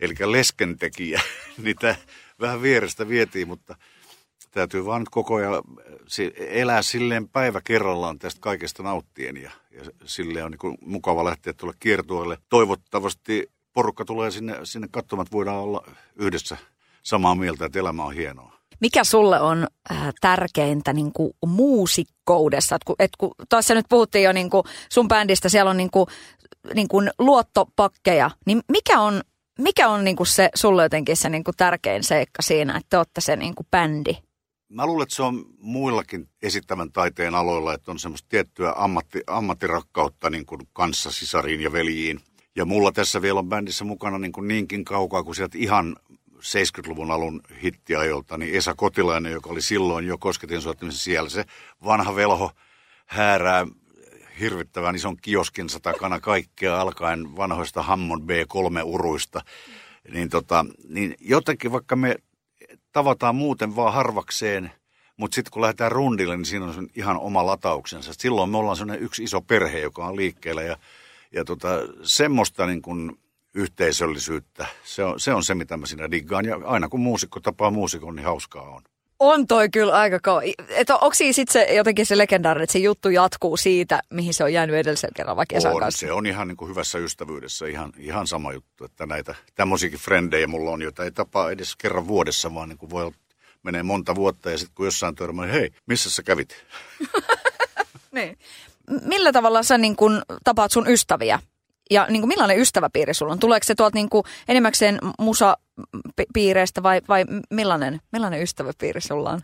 eli 0.00 0.14
leskentekijä. 0.24 1.20
Niitä 1.64 1.96
vähän 2.40 2.62
vierestä 2.62 3.08
vietiin, 3.08 3.48
mutta 3.48 3.76
täytyy 4.50 4.84
vaan 4.84 5.00
nyt 5.00 5.08
koko 5.08 5.34
ajan 5.34 5.62
elää 6.36 6.82
silleen 6.82 7.28
päivä 7.28 7.60
kerrallaan 7.64 8.18
tästä 8.18 8.40
kaikesta 8.40 8.82
nauttien 8.82 9.36
ja, 9.36 9.50
ja 9.70 9.82
silleen 10.04 10.44
on 10.44 10.50
niin 10.50 10.78
mukava 10.80 11.24
lähteä 11.24 11.52
tuolle 11.52 11.76
kiertueelle. 11.80 12.38
Toivottavasti 12.48 13.50
porukka 13.72 14.04
tulee 14.04 14.30
sinne, 14.30 14.58
sinne 14.64 14.88
katsomaan, 14.90 15.26
että 15.26 15.36
voidaan 15.36 15.62
olla 15.62 15.88
yhdessä 16.16 16.56
samaa 17.02 17.34
mieltä, 17.34 17.64
että 17.64 17.78
elämä 17.78 18.04
on 18.04 18.14
hienoa. 18.14 18.58
Mikä 18.80 19.04
sulle 19.04 19.40
on 19.40 19.66
äh, 19.90 20.12
tärkeintä 20.20 20.92
niin 20.92 21.12
kuin 21.12 21.32
muusikkoudessa? 21.46 22.76
Et 22.76 22.84
kun, 22.84 22.96
et 22.98 23.10
kun, 23.18 23.30
tuossa 23.48 23.74
nyt 23.74 23.86
puhuttiin 23.88 24.24
jo 24.24 24.32
niin 24.32 24.50
kuin 24.50 24.64
sun 24.92 25.08
bändistä, 25.08 25.48
siellä 25.48 25.70
on 25.70 25.76
niin 25.76 25.90
kuin, 25.90 26.06
niin 26.74 26.88
kuin 26.88 27.10
luottopakkeja, 27.18 28.30
niin 28.46 28.60
mikä 28.68 29.00
on, 29.00 29.22
mikä 29.58 29.88
on 29.88 30.04
niin 30.04 30.16
kuin 30.16 30.26
se 30.26 30.50
sulle 30.54 30.82
jotenkin 30.82 31.16
se 31.16 31.28
niin 31.28 31.44
kuin 31.44 31.56
tärkein 31.56 32.04
seikka 32.04 32.42
siinä, 32.42 32.76
että 32.76 32.86
te 32.90 32.96
olette 32.96 33.20
se 33.20 33.36
niin 33.36 33.54
kuin 33.54 33.66
bändi? 33.70 34.16
Mä 34.68 34.86
luulen, 34.86 35.02
että 35.02 35.14
se 35.14 35.22
on 35.22 35.44
muillakin 35.58 36.28
esittävän 36.42 36.92
taiteen 36.92 37.34
aloilla, 37.34 37.74
että 37.74 37.90
on 37.90 37.98
semmoista 37.98 38.28
tiettyä 38.28 38.72
ammatti, 38.76 39.22
ammattirakkautta 39.26 40.30
niin 40.30 40.46
kuin 40.46 40.60
kanssa 40.72 41.10
sisariin 41.10 41.60
ja 41.60 41.72
veljiin. 41.72 42.20
Ja 42.56 42.64
mulla 42.64 42.92
tässä 42.92 43.22
vielä 43.22 43.38
on 43.38 43.48
bändissä 43.48 43.84
mukana 43.84 44.18
niin 44.18 44.32
kuin 44.32 44.48
niinkin 44.48 44.84
kaukaa 44.84 45.22
kuin 45.22 45.34
sieltä 45.34 45.58
ihan 45.58 45.96
70-luvun 46.44 47.10
alun 47.10 47.40
hittiajolta, 47.62 48.38
niin 48.38 48.54
Esa 48.54 48.74
Kotilainen, 48.74 49.32
joka 49.32 49.50
oli 49.50 49.62
silloin 49.62 50.06
jo 50.06 50.18
kosketin 50.18 50.62
soittamisen 50.62 51.00
siellä, 51.00 51.30
se 51.30 51.44
vanha 51.84 52.16
velho 52.16 52.50
häärää 53.06 53.66
hirvittävän 54.40 54.94
ison 54.94 55.16
kioskinsa 55.16 55.80
takana 55.80 56.20
kaikkea 56.20 56.80
alkaen 56.80 57.36
vanhoista 57.36 57.82
Hammond 57.82 58.22
B3-uruista. 58.22 59.40
Niin, 60.12 60.28
tota, 60.28 60.66
niin 60.88 61.14
jotenkin 61.20 61.72
vaikka 61.72 61.96
me 61.96 62.16
tavataan 62.92 63.36
muuten 63.36 63.76
vaan 63.76 63.92
harvakseen, 63.92 64.70
mutta 65.16 65.34
sitten 65.34 65.50
kun 65.52 65.62
lähdetään 65.62 65.92
rundille, 65.92 66.36
niin 66.36 66.44
siinä 66.44 66.66
on 66.66 66.88
ihan 66.94 67.18
oma 67.18 67.46
latauksensa. 67.46 68.12
Silloin 68.18 68.50
me 68.50 68.56
ollaan 68.56 68.76
sellainen 68.76 69.04
yksi 69.04 69.22
iso 69.22 69.40
perhe, 69.40 69.78
joka 69.78 70.06
on 70.06 70.16
liikkeellä 70.16 70.62
ja, 70.62 70.76
ja 71.32 71.44
tota, 71.44 71.68
semmoista 72.02 72.66
niin 72.66 72.82
kuin 72.82 73.18
yhteisöllisyyttä, 73.54 74.66
se 74.84 75.04
on, 75.04 75.20
se 75.20 75.34
on 75.34 75.44
se, 75.44 75.54
mitä 75.54 75.76
mä 75.76 75.86
siinä 75.86 76.10
diggaan. 76.10 76.44
Ja 76.44 76.60
aina 76.64 76.88
kun 76.88 77.00
muusikko 77.00 77.40
tapaa 77.40 77.70
muusikon, 77.70 78.16
niin 78.16 78.26
hauskaa 78.26 78.62
on. 78.62 78.82
On 79.18 79.46
toi 79.46 79.68
kyllä 79.68 79.92
aika 79.92 80.20
kova. 80.20 80.40
Onko 81.00 81.14
siinä 81.14 81.32
sitten 81.32 81.52
se 81.52 81.74
jotenkin 81.74 82.06
se 82.06 82.18
legendaarinen, 82.18 82.64
että 82.64 82.72
se 82.72 82.78
juttu 82.78 83.10
jatkuu 83.10 83.56
siitä, 83.56 84.02
mihin 84.10 84.34
se 84.34 84.44
on 84.44 84.52
jäänyt 84.52 84.76
edellisellä 84.76 85.12
kerralla 85.16 85.36
vaikka 85.36 85.56
on, 85.56 85.80
kanssa? 85.80 86.00
se 86.06 86.12
on 86.12 86.26
ihan 86.26 86.48
niin 86.48 86.56
kuin 86.56 86.68
hyvässä 86.68 86.98
ystävyydessä 86.98 87.66
ihan, 87.66 87.92
ihan 87.98 88.26
sama 88.26 88.52
juttu, 88.52 88.84
että 88.84 89.06
näitä 89.06 89.34
tämmöisiäkin 89.54 89.98
frendejä 89.98 90.46
mulla 90.46 90.70
on, 90.70 90.82
joita 90.82 91.04
ei 91.04 91.10
tapaa 91.10 91.50
edes 91.50 91.76
kerran 91.76 92.08
vuodessa, 92.08 92.54
vaan 92.54 92.68
niin 92.68 92.78
kuin 92.78 92.90
voi 92.90 93.10
menee 93.62 93.82
monta 93.82 94.14
vuotta 94.14 94.50
ja 94.50 94.58
sitten 94.58 94.74
kun 94.74 94.86
jossain 94.86 95.14
törmää, 95.14 95.46
hei, 95.46 95.70
missä 95.86 96.10
sä 96.10 96.22
kävit? 96.22 96.64
niin. 98.12 98.38
Millä 99.02 99.32
tavalla 99.32 99.62
sä 99.62 99.78
niin 99.78 99.96
kun 99.96 100.22
tapaat 100.44 100.72
sun 100.72 100.88
ystäviä? 100.88 101.40
Ja 101.90 102.06
niin 102.10 102.22
kuin 102.22 102.28
millainen 102.28 102.58
ystäväpiiri 102.58 103.14
sulla 103.14 103.32
on? 103.32 103.38
Tuleeko 103.38 103.64
se 103.64 103.74
tuolta 103.74 103.96
niin 103.96 104.08
kuin 104.08 104.24
enemmäkseen 104.48 104.98
musapiireistä 105.18 106.82
vai, 106.82 107.00
vai 107.08 107.24
millainen, 107.50 108.00
millainen 108.12 108.42
ystäväpiiri 108.42 109.00
sulla 109.00 109.30
on? 109.30 109.40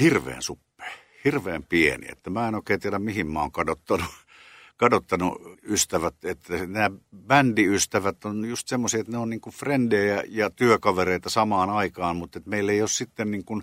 Hirveän 0.00 0.42
suppea, 0.42 0.90
hirveän 1.24 1.62
pieni. 1.62 2.06
Että 2.12 2.30
mä 2.30 2.48
en 2.48 2.54
oikein 2.54 2.80
tiedä, 2.80 2.98
mihin 2.98 3.26
mä 3.26 3.40
oon 3.40 3.52
kadottanut, 3.52 4.10
kadottanut 4.76 5.42
ystävät. 5.62 6.14
Että 6.24 6.66
nämä 6.66 6.90
bändiystävät 7.26 8.24
on 8.24 8.44
just 8.44 8.68
semmoisia, 8.68 9.00
että 9.00 9.12
ne 9.12 9.18
on 9.18 9.30
niin 9.30 9.40
kuin 9.40 9.54
frendejä 9.54 10.22
ja 10.28 10.50
työkavereita 10.50 11.30
samaan 11.30 11.70
aikaan, 11.70 12.16
mutta 12.16 12.38
että 12.38 12.50
meillä 12.50 12.72
ei 12.72 12.82
ole 12.82 12.88
sitten 12.88 13.30
niin 13.30 13.44
kuin 13.44 13.62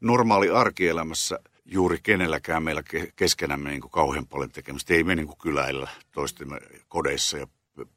normaali 0.00 0.50
arkielämässä– 0.50 1.38
juuri 1.64 1.98
kenelläkään 2.02 2.62
meillä 2.62 2.82
keskenämme 3.16 3.70
niin 3.70 3.80
kuin 3.80 3.90
kauhean 3.90 4.26
paljon 4.26 4.50
tekemistä. 4.50 4.94
Ei 4.94 5.04
me 5.04 5.14
niin 5.14 5.26
kuin 5.26 5.38
kyläillä 5.38 5.88
toistemme 6.12 6.60
kodeissa 6.88 7.38
ja 7.38 7.46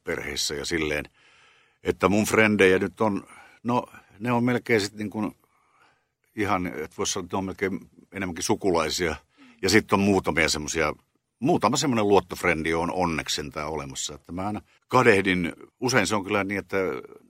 perheissä 0.04 0.54
ja 0.54 0.64
silleen. 0.64 1.04
Että 1.82 2.08
mun 2.08 2.24
frendejä 2.24 2.78
nyt 2.78 3.00
on, 3.00 3.26
no 3.62 3.86
ne 4.18 4.32
on 4.32 4.44
melkein 4.44 4.80
sitten 4.80 4.98
niin 4.98 5.10
kuin 5.10 5.36
ihan, 6.36 6.66
että 6.66 6.96
voisi 6.98 7.12
sanoa, 7.12 7.24
että 7.24 7.36
ne 7.36 7.38
on 7.38 7.44
melkein 7.44 7.80
enemmänkin 8.12 8.44
sukulaisia. 8.44 9.16
Ja 9.62 9.70
sitten 9.70 9.98
on 9.98 10.04
muutamia 10.04 10.48
semmoisia, 10.48 10.92
muutama 11.40 11.76
semmoinen 11.76 12.08
luottofrendi 12.08 12.74
on 12.74 12.92
onneksi 12.92 13.36
sentään 13.36 13.68
olemassa. 13.68 14.14
Että 14.14 14.32
mä 14.32 14.46
aina 14.46 14.60
kadehdin, 14.88 15.52
usein 15.80 16.06
se 16.06 16.14
on 16.14 16.24
kyllä 16.24 16.44
niin, 16.44 16.58
että 16.58 16.76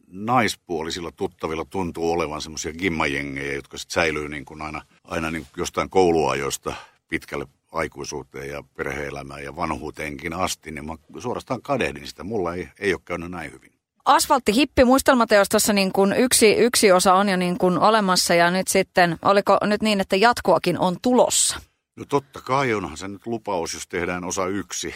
naispuolisilla 0.06 1.12
tuttavilla 1.12 1.64
tuntuu 1.64 2.12
olevan 2.12 2.42
semmoisia 2.42 2.72
gimmajengejä, 2.72 3.54
jotka 3.54 3.78
sitten 3.78 3.94
säilyy 3.94 4.28
niin 4.28 4.44
kuin 4.44 4.62
aina, 4.62 4.82
aina 5.08 5.30
niin 5.30 5.46
jostain 5.56 5.90
kouluajoista 5.90 6.74
pitkälle 7.08 7.46
aikuisuuteen 7.72 8.48
ja 8.48 8.62
perheelämään 8.76 9.44
ja 9.44 9.56
vanhuuteenkin 9.56 10.32
asti, 10.32 10.70
niin 10.70 10.86
mä 10.86 10.94
suorastaan 11.18 11.62
kadehdin 11.62 12.06
sitä. 12.06 12.24
Mulla 12.24 12.54
ei, 12.54 12.68
ei 12.78 12.94
ole 12.94 13.00
käynyt 13.04 13.30
näin 13.30 13.52
hyvin. 13.52 13.72
Asfaltti 14.04 14.54
hippi 14.54 14.84
muistelmateostossa 14.84 15.72
niin 15.72 15.92
kuin 15.92 16.12
yksi, 16.12 16.52
yksi 16.52 16.92
osa 16.92 17.14
on 17.14 17.28
jo 17.28 17.36
niin 17.36 17.58
kuin 17.58 17.78
olemassa 17.78 18.34
ja 18.34 18.50
nyt 18.50 18.68
sitten, 18.68 19.18
oliko 19.22 19.58
nyt 19.62 19.82
niin, 19.82 20.00
että 20.00 20.16
jatkoakin 20.16 20.78
on 20.78 20.96
tulossa? 21.02 21.60
No 21.96 22.04
totta 22.04 22.40
kai 22.40 22.74
onhan 22.74 22.96
se 22.96 23.08
nyt 23.08 23.26
lupaus, 23.26 23.74
jos 23.74 23.88
tehdään 23.88 24.24
osa 24.24 24.46
yksi. 24.46 24.94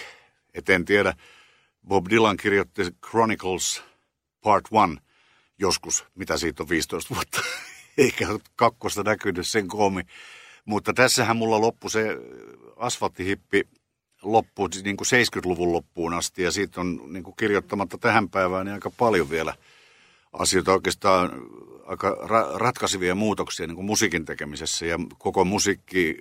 Et 0.54 0.68
en 0.68 0.84
tiedä, 0.84 1.14
Bob 1.88 2.06
Dylan 2.10 2.36
kirjoitti 2.36 2.82
Chronicles 3.10 3.82
Part 4.42 4.64
1 4.90 5.02
joskus, 5.58 6.04
mitä 6.14 6.36
siitä 6.36 6.62
on 6.62 6.68
15 6.68 7.14
vuotta, 7.14 7.40
eikä 7.98 8.26
kakkosta 8.56 9.02
näkynyt 9.02 9.48
sen 9.48 9.68
koomi. 9.68 10.02
Mutta 10.64 10.92
tässähän 10.92 11.36
mulla 11.36 11.60
loppu 11.60 11.88
se 11.88 12.16
asfalttihippi 12.76 13.68
loppu 14.22 14.68
niin 14.84 14.96
kuin 14.96 15.06
70-luvun 15.06 15.72
loppuun 15.72 16.14
asti 16.14 16.42
ja 16.42 16.50
siitä 16.50 16.80
on 16.80 17.00
niin 17.06 17.22
kuin 17.22 17.36
kirjoittamatta 17.36 17.98
tähän 17.98 18.28
päivään 18.28 18.66
niin 18.66 18.74
aika 18.74 18.90
paljon 18.90 19.30
vielä 19.30 19.54
asioita 20.32 20.72
oikeastaan 20.72 21.30
aika 21.86 22.10
ra- 22.10 22.56
ratkaisivia 22.56 23.14
muutoksia 23.14 23.66
niin 23.66 23.76
kuin 23.76 23.86
musiikin 23.86 24.24
tekemisessä 24.24 24.86
ja 24.86 24.98
koko 25.18 25.44
musiikki 25.44 26.16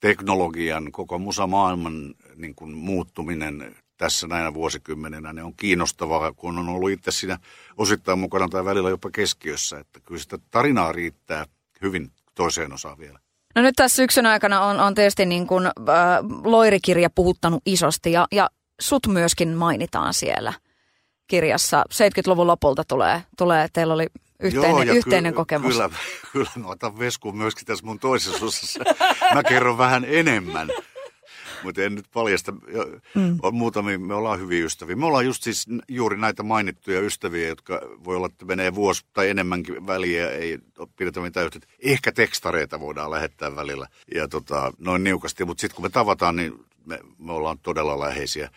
teknologian, 0.00 0.92
koko 0.92 1.18
musamaailman 1.18 2.14
niin 2.36 2.54
kuin 2.54 2.72
muuttuminen 2.72 3.76
tässä 4.00 4.26
näinä 4.26 4.54
vuosikymmeninä, 4.54 5.32
ne 5.32 5.42
on 5.42 5.54
kiinnostavaa, 5.54 6.32
kun 6.32 6.58
on 6.58 6.68
ollut 6.68 6.90
itse 6.90 7.10
siinä 7.10 7.38
osittain 7.76 8.18
mukana 8.18 8.48
tai 8.48 8.64
välillä 8.64 8.90
jopa 8.90 9.10
keskiössä. 9.10 9.78
Että 9.78 10.00
kyllä 10.00 10.20
sitä 10.20 10.38
tarinaa 10.50 10.92
riittää 10.92 11.46
hyvin 11.82 12.10
toiseen 12.34 12.72
osaan 12.72 12.98
vielä. 12.98 13.18
No 13.54 13.62
nyt 13.62 13.74
tässä 13.76 13.96
syksyn 13.96 14.26
aikana 14.26 14.60
on, 14.60 14.80
on 14.80 14.94
tietysti 14.94 15.26
niin 15.26 15.46
kuin, 15.46 15.66
äh, 15.66 15.72
loirikirja 16.44 17.10
puhuttanut 17.10 17.62
isosti 17.66 18.12
ja, 18.12 18.26
ja 18.32 18.50
sut 18.80 19.06
myöskin 19.06 19.48
mainitaan 19.48 20.14
siellä 20.14 20.52
kirjassa. 21.26 21.84
70-luvun 21.94 22.46
lopulta 22.46 22.84
tulee, 22.84 23.22
tulee 23.38 23.68
teillä 23.72 23.94
oli 23.94 24.06
yhteinen, 24.40 24.86
Joo, 24.86 24.96
yhteinen 24.96 25.32
ky- 25.32 25.36
kokemus. 25.36 25.72
Kyllä, 25.72 25.90
kyllä 26.32 26.50
mä 26.56 26.68
otan 26.68 26.98
veskuun 26.98 27.36
myöskin 27.36 27.66
tässä 27.66 27.86
mun 27.86 27.98
toisessa 27.98 28.46
osassa. 28.46 28.80
Mä 29.34 29.42
kerron 29.42 29.78
vähän 29.78 30.04
enemmän 30.08 30.68
mutta 31.62 31.82
en 31.82 31.94
nyt 31.94 32.06
paljasta. 32.14 32.52
Mm. 33.14 33.38
On 33.42 33.54
muutamia, 33.54 33.98
me 33.98 34.14
ollaan 34.14 34.40
hyviä 34.40 34.64
ystäviä. 34.64 34.96
Me 34.96 35.06
ollaan 35.06 35.26
just 35.26 35.42
siis 35.42 35.66
juuri 35.88 36.16
näitä 36.16 36.42
mainittuja 36.42 37.00
ystäviä, 37.00 37.48
jotka 37.48 37.80
voi 38.04 38.16
olla, 38.16 38.26
että 38.26 38.44
menee 38.44 38.74
vuosi 38.74 39.04
tai 39.12 39.30
enemmänkin 39.30 39.86
väliä, 39.86 40.30
ei 40.30 40.58
pidetä 40.96 41.20
mitään 41.20 41.46
yhteyttä. 41.46 41.72
Ehkä 41.82 42.12
tekstareita 42.12 42.80
voidaan 42.80 43.10
lähettää 43.10 43.56
välillä 43.56 43.86
ja 44.14 44.28
tota, 44.28 44.72
noin 44.78 45.04
niukasti, 45.04 45.44
mutta 45.44 45.60
sitten 45.60 45.76
kun 45.76 45.84
me 45.84 45.90
tavataan, 45.90 46.36
niin 46.36 46.64
me, 46.86 46.98
me 47.18 47.32
ollaan 47.32 47.58
todella 47.58 48.00
läheisiä. 48.00 48.50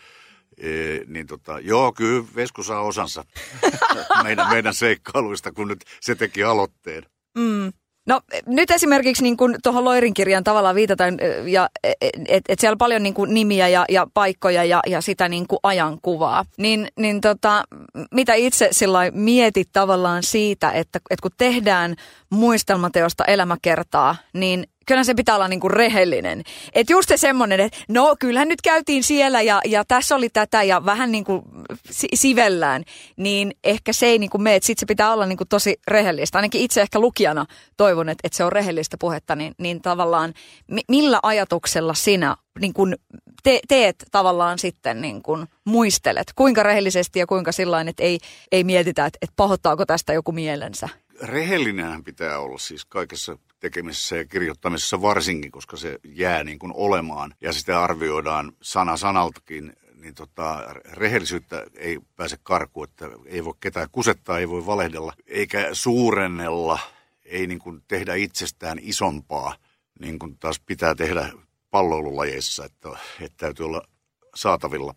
E, 0.58 0.70
niin 1.06 1.26
tota, 1.26 1.60
joo, 1.60 1.92
kyllä 1.92 2.24
Vesku 2.34 2.62
saa 2.62 2.80
osansa 2.80 3.24
meidän, 4.24 4.48
meidän 4.48 4.74
seikkailuista, 4.74 5.52
kun 5.52 5.68
nyt 5.68 5.84
se 6.00 6.14
teki 6.14 6.42
aloitteen. 6.42 7.06
Mm. 7.34 7.72
No 8.06 8.20
nyt 8.46 8.70
esimerkiksi 8.70 9.22
niin 9.22 9.36
kuin 9.36 9.56
tuohon 9.62 9.84
Loirin 9.84 10.14
kirjaan 10.14 10.44
tavallaan 10.44 10.74
viitataan, 10.74 11.18
ja, 11.46 11.68
että 11.84 12.22
et, 12.28 12.44
et 12.48 12.60
siellä 12.60 12.74
on 12.74 12.78
paljon 12.78 13.02
niin 13.02 13.14
kuin 13.14 13.34
nimiä 13.34 13.68
ja, 13.68 13.84
ja 13.88 14.06
paikkoja 14.14 14.64
ja, 14.64 14.80
ja 14.86 15.00
sitä 15.00 15.28
niin 15.28 15.46
kuin 15.46 15.58
ajankuvaa. 15.62 16.44
Niin, 16.58 16.88
niin 16.98 17.20
tota, 17.20 17.64
mitä 18.10 18.34
itse 18.34 18.68
sillä 18.72 19.10
mietit 19.12 19.68
tavallaan 19.72 20.22
siitä, 20.22 20.70
että, 20.70 21.00
että 21.10 21.22
kun 21.22 21.30
tehdään 21.36 21.94
muistelmateosta 22.30 23.24
elämäkertaa, 23.24 24.16
niin 24.32 24.64
kyllä 24.86 25.04
se 25.04 25.14
pitää 25.14 25.34
olla 25.34 25.48
niinku 25.48 25.68
rehellinen. 25.68 26.42
Että 26.74 26.92
just 26.92 27.08
se 27.08 27.16
semmoinen, 27.16 27.60
että 27.60 27.78
no 27.88 28.16
kyllähän 28.20 28.48
nyt 28.48 28.62
käytiin 28.62 29.04
siellä 29.04 29.42
ja, 29.42 29.60
ja 29.64 29.84
tässä 29.84 30.16
oli 30.16 30.28
tätä 30.28 30.62
ja 30.62 30.84
vähän 30.84 31.12
niinku 31.12 31.42
si- 31.90 32.08
sivellään, 32.14 32.84
niin 33.16 33.52
ehkä 33.64 33.92
se 33.92 34.06
ei 34.06 34.18
niinku 34.18 34.38
mene, 34.38 34.56
että 34.56 34.66
sit 34.66 34.78
se 34.78 34.86
pitää 34.86 35.12
olla 35.12 35.26
niinku 35.26 35.44
tosi 35.44 35.76
rehellistä. 35.88 36.38
Ainakin 36.38 36.60
itse 36.60 36.82
ehkä 36.82 36.98
lukijana 37.00 37.46
toivon, 37.76 38.08
että, 38.08 38.20
että 38.24 38.36
se 38.36 38.44
on 38.44 38.52
rehellistä 38.52 38.96
puhetta, 39.00 39.36
niin, 39.36 39.54
niin 39.58 39.82
tavallaan 39.82 40.34
mi- 40.70 40.84
millä 40.88 41.20
ajatuksella 41.22 41.94
sinä 41.94 42.36
niin 42.60 42.72
kun 42.72 42.96
te- 43.42 43.60
teet 43.68 43.96
tavallaan 44.10 44.58
sitten 44.58 45.00
niin 45.00 45.22
kun 45.22 45.46
muistelet, 45.64 46.32
kuinka 46.36 46.62
rehellisesti 46.62 47.18
ja 47.18 47.26
kuinka 47.26 47.52
sillain, 47.52 47.88
että 47.88 48.02
ei, 48.02 48.18
ei 48.52 48.64
mietitä, 48.64 49.06
että, 49.06 49.18
että 49.22 49.34
pahoittaako 49.36 49.86
tästä 49.86 50.12
joku 50.12 50.32
mielensä 50.32 50.88
rehellinen 51.22 52.04
pitää 52.04 52.38
olla 52.38 52.58
siis 52.58 52.84
kaikessa 52.84 53.38
tekemisessä 53.60 54.16
ja 54.16 54.24
kirjoittamisessa 54.24 55.02
varsinkin, 55.02 55.50
koska 55.50 55.76
se 55.76 55.98
jää 56.04 56.44
niin 56.44 56.58
kuin 56.58 56.72
olemaan 56.76 57.34
ja 57.40 57.52
sitä 57.52 57.82
arvioidaan 57.82 58.52
sana 58.62 58.96
sanaltakin, 58.96 59.72
niin 59.94 60.14
tota, 60.14 60.74
rehellisyyttä 60.92 61.66
ei 61.74 61.98
pääse 62.16 62.36
karkuun, 62.42 62.88
että 62.88 63.08
ei 63.26 63.44
voi 63.44 63.54
ketään 63.60 63.88
kusettaa, 63.92 64.38
ei 64.38 64.48
voi 64.48 64.66
valehdella 64.66 65.12
eikä 65.26 65.68
suurennella 65.72 66.78
ei 67.24 67.46
niin 67.46 67.58
kuin 67.58 67.82
tehdä 67.88 68.14
itsestään 68.14 68.78
isompaa, 68.82 69.56
niin 70.00 70.18
kuin 70.18 70.38
taas 70.38 70.60
pitää 70.66 70.94
tehdä 70.94 71.32
palloilulajeissa, 71.70 72.64
että, 72.64 72.88
että 73.20 73.36
täytyy 73.36 73.66
olla 73.66 73.82
saatavilla 74.34 74.94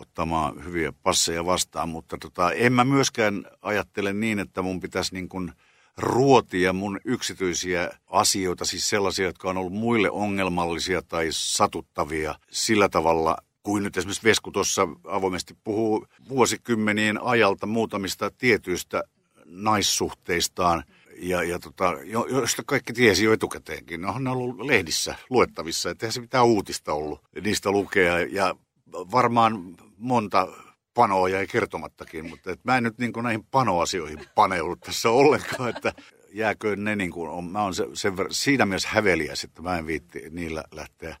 ottamaan 0.00 0.64
hyviä 0.64 0.92
passeja 1.02 1.44
vastaan, 1.44 1.88
mutta 1.88 2.18
tota, 2.18 2.52
en 2.52 2.72
mä 2.72 2.84
myöskään 2.84 3.44
ajattele 3.62 4.12
niin, 4.12 4.38
että 4.38 4.62
mun 4.62 4.80
pitäisi 4.80 5.14
niin 5.14 5.28
kuin 5.28 5.52
ruotia 5.96 6.72
mun 6.72 7.00
yksityisiä 7.04 7.90
asioita, 8.06 8.64
siis 8.64 8.88
sellaisia, 8.88 9.26
jotka 9.26 9.50
on 9.50 9.56
ollut 9.56 9.72
muille 9.72 10.10
ongelmallisia 10.10 11.02
tai 11.02 11.28
satuttavia 11.30 12.34
sillä 12.50 12.88
tavalla, 12.88 13.36
kuin 13.62 13.82
nyt 13.82 13.96
esimerkiksi 13.96 14.24
Vesku 14.24 14.50
tuossa 14.50 14.88
avoimesti 15.04 15.56
puhuu 15.64 16.06
vuosikymmenien 16.28 17.22
ajalta 17.22 17.66
muutamista 17.66 18.30
tietyistä 18.30 19.02
naissuhteistaan, 19.46 20.84
ja, 21.18 21.42
ja 21.42 21.58
tota, 21.58 21.96
jo, 22.04 22.26
joista 22.30 22.62
kaikki 22.66 22.92
tiesi 22.92 23.24
jo 23.24 23.32
etukäteenkin. 23.32 24.00
Ne 24.00 24.08
on 24.08 24.28
ollut 24.28 24.60
lehdissä 24.60 25.14
luettavissa, 25.30 25.90
että 25.90 26.06
eihän 26.06 26.12
se 26.12 26.20
mitään 26.20 26.46
uutista 26.46 26.92
ollut 26.92 27.20
niistä 27.44 27.70
lukea. 27.70 28.18
Ja 28.18 28.54
varmaan 28.92 29.76
monta 29.96 30.48
panoa 30.94 31.28
jäi 31.28 31.46
kertomattakin, 31.46 32.28
mutta 32.28 32.50
et 32.50 32.64
mä 32.64 32.76
en 32.76 32.82
nyt 32.82 32.98
niin 32.98 33.12
näihin 33.22 33.46
panoasioihin 33.50 34.18
paneudu 34.34 34.76
tässä 34.76 35.10
ollenkaan, 35.10 35.68
että 35.68 35.92
jääkö 36.32 36.76
ne 36.76 36.96
niin 36.96 37.10
kuin 37.10 37.30
on. 37.30 37.44
Mä 37.44 37.62
oon 37.62 37.74
se, 37.74 37.86
sen 37.94 38.12
ver- 38.18 38.26
siinä 38.30 38.66
mielessä 38.66 38.88
häveliäs, 38.88 39.44
että 39.44 39.62
mä 39.62 39.78
en 39.78 39.86
viitti 39.86 40.30
niillä 40.30 40.64
lähteä 40.72 41.16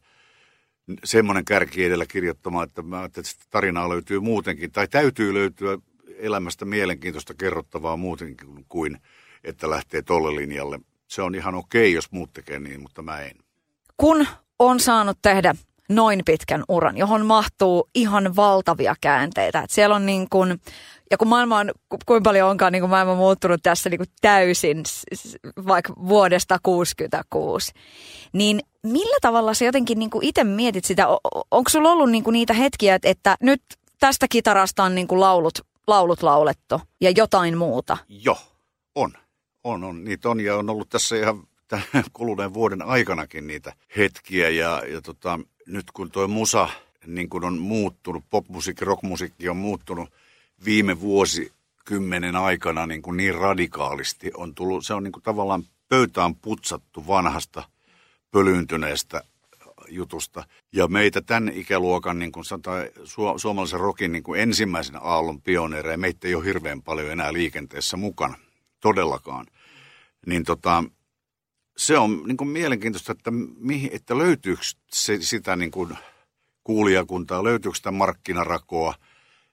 semmoinen 1.04 1.44
kärki 1.44 1.84
edellä 1.84 2.06
kirjoittamaan, 2.06 2.68
että 2.68 2.82
mä 2.82 3.04
että 3.04 3.22
tarinaa 3.50 3.88
löytyy 3.88 4.20
muutenkin, 4.20 4.72
tai 4.72 4.88
täytyy 4.88 5.34
löytyä 5.34 5.78
elämästä 6.16 6.64
mielenkiintoista 6.64 7.34
kerrottavaa 7.34 7.96
muutenkin 7.96 8.64
kuin, 8.68 8.98
että 9.44 9.70
lähtee 9.70 10.02
tolle 10.02 10.36
linjalle. 10.36 10.80
Se 11.08 11.22
on 11.22 11.34
ihan 11.34 11.54
okei, 11.54 11.92
jos 11.92 12.12
muut 12.12 12.32
tekee 12.32 12.58
niin, 12.58 12.82
mutta 12.82 13.02
mä 13.02 13.20
en. 13.20 13.36
Kun 13.96 14.26
on 14.58 14.80
saanut 14.80 15.18
tehdä 15.22 15.54
noin 15.88 16.22
pitkän 16.26 16.64
uran, 16.68 16.96
johon 16.96 17.26
mahtuu 17.26 17.88
ihan 17.94 18.36
valtavia 18.36 18.94
käänteitä. 19.00 19.60
Et 19.60 19.70
siellä 19.70 19.96
on 19.96 20.06
niin 20.06 20.26
kuin, 20.30 20.60
ja 21.10 21.18
kun 21.18 21.28
maailma 21.28 21.58
on, 21.58 21.70
kuinka 22.06 22.28
paljon 22.28 22.50
onkaan 22.50 22.72
niin 22.72 22.82
kuin 22.82 22.90
maailma 22.90 23.14
muuttunut 23.14 23.60
tässä 23.62 23.90
niin 23.90 24.00
täysin, 24.20 24.82
vaikka 25.66 25.92
vuodesta 26.08 26.58
66, 26.62 27.72
niin 28.32 28.60
millä 28.82 29.16
tavalla 29.22 29.54
sä 29.54 29.64
jotenkin 29.64 29.98
niin 29.98 30.10
itse 30.20 30.44
mietit 30.44 30.84
sitä, 30.84 31.06
onko 31.50 31.70
sulla 31.70 31.92
ollut 31.92 32.10
niin 32.10 32.24
niitä 32.32 32.52
hetkiä, 32.52 32.94
että, 32.94 33.08
että 33.08 33.36
nyt 33.40 33.62
tästä 34.00 34.26
kitarasta 34.28 34.84
on 34.84 34.94
niin 34.94 35.08
laulut, 35.10 35.58
laulut 35.86 36.22
laulettu 36.22 36.80
ja 37.00 37.10
jotain 37.10 37.58
muuta? 37.58 37.96
Joo, 38.08 38.38
on. 38.94 39.12
On, 39.64 39.84
on. 39.84 40.04
Niitä 40.04 40.28
on 40.28 40.40
ja 40.40 40.56
on 40.56 40.70
ollut 40.70 40.88
tässä 40.88 41.16
ihan 41.16 41.46
kuluneen 42.12 42.54
vuoden 42.54 42.82
aikanakin 42.82 43.46
niitä 43.46 43.72
hetkiä 43.96 44.48
ja, 44.48 44.82
ja 44.88 45.00
tota, 45.02 45.40
nyt 45.66 45.90
kun 45.90 46.10
tuo 46.10 46.28
musa 46.28 46.68
niin 47.06 47.28
kun 47.28 47.44
on 47.44 47.58
muuttunut, 47.58 48.24
popmusiikki, 48.30 48.84
rockmusiikki 48.84 49.48
on 49.48 49.56
muuttunut 49.56 50.10
viime 50.64 51.00
vuosikymmenen 51.00 52.36
aikana 52.36 52.86
niin, 52.86 53.02
kuin 53.02 53.16
niin 53.16 53.34
radikaalisti, 53.34 54.30
on 54.36 54.54
tullut, 54.54 54.86
se 54.86 54.94
on 54.94 55.02
niin 55.02 55.12
kuin 55.12 55.22
tavallaan 55.22 55.62
pöytään 55.88 56.34
putsattu 56.34 57.06
vanhasta 57.06 57.62
pölyyntyneestä 58.30 59.22
jutusta. 59.88 60.44
Ja 60.72 60.88
meitä 60.88 61.20
tämän 61.20 61.52
ikäluokan, 61.54 62.18
niin 62.18 62.32
kuin 62.32 62.44
sanotaan, 62.44 62.84
su- 62.86 63.38
suomalaisen 63.38 63.80
rokin 63.80 64.12
niin 64.12 64.22
kuin 64.22 64.40
ensimmäisen 64.40 64.96
aallon 65.02 65.42
pioneereja, 65.42 65.98
meitä 65.98 66.28
ei 66.28 66.34
ole 66.34 66.44
hirveän 66.44 66.82
paljon 66.82 67.10
enää 67.10 67.32
liikenteessä 67.32 67.96
mukana, 67.96 68.34
todellakaan. 68.80 69.46
Niin 70.26 70.44
tota, 70.44 70.84
se 71.76 71.98
on 71.98 72.22
niin 72.26 72.36
kuin 72.36 72.48
mielenkiintoista, 72.48 73.12
että, 73.12 73.30
mihin, 73.56 73.90
että 73.92 74.18
löytyykö 74.18 74.62
se, 74.92 75.18
sitä 75.20 75.56
niin 75.56 75.70
kuin 75.70 75.98
kuulijakuntaa, 76.64 77.44
löytyykö 77.44 77.76
sitä 77.76 77.90
markkinarakoa, 77.90 78.94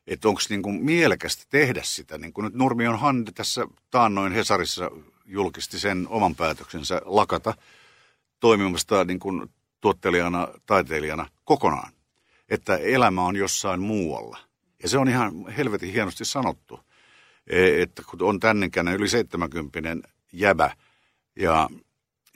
että 0.08 0.28
onko 0.28 0.41
niin 0.50 0.62
kuin 0.62 0.84
mielekästä 0.84 1.44
tehdä 1.50 1.82
sitä. 1.84 2.17
Niin 2.17 2.34
kuin 2.34 2.46
nyt 2.46 2.54
Nurmion 2.54 3.00
Hande 3.00 3.32
tässä 3.32 3.67
taannoin 3.91 4.34
Hesarissa 4.34 4.91
julkisti 5.26 5.80
sen 5.80 6.08
oman 6.10 6.36
päätöksensä 6.36 7.02
lakata 7.06 7.54
toimimasta 8.39 9.04
niin 9.04 9.20
kuin 9.20 9.50
tuottelijana, 9.82 10.48
taiteilijana 10.65 11.30
kokonaan. 11.46 11.91
Että 12.50 12.78
elämä 12.78 13.26
on 13.26 13.36
jossain 13.36 13.82
muualla. 13.82 14.38
Ja 14.84 14.89
se 14.89 14.98
on 14.98 15.10
ihan 15.10 15.48
helvetin 15.48 15.94
hienosti 15.94 16.26
sanottu, 16.26 16.80
e, 17.48 17.82
että 17.82 18.04
kun 18.10 18.22
on 18.22 18.39
tännenkään 18.39 18.88
yli 18.88 19.08
70 19.08 20.08
jäbä 20.34 20.76
ja 21.36 21.70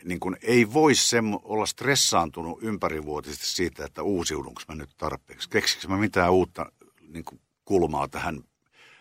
niin 0.05 0.19
kuin 0.19 0.37
ei 0.41 0.73
voi 0.73 0.95
sem, 0.95 1.25
olla 1.43 1.65
stressaantunut 1.65 2.59
ympärivuotisesti 2.63 3.45
siitä, 3.45 3.85
että 3.85 4.03
uusiudunko 4.03 4.61
mä 4.67 4.75
nyt 4.75 4.89
tarpeeksi. 4.97 5.49
Keksikö 5.49 5.87
mä 5.87 5.97
mitään 5.97 6.31
uutta 6.31 6.71
niin 7.07 7.25
kuin 7.25 7.41
kulmaa 7.65 8.07
tähän 8.07 8.43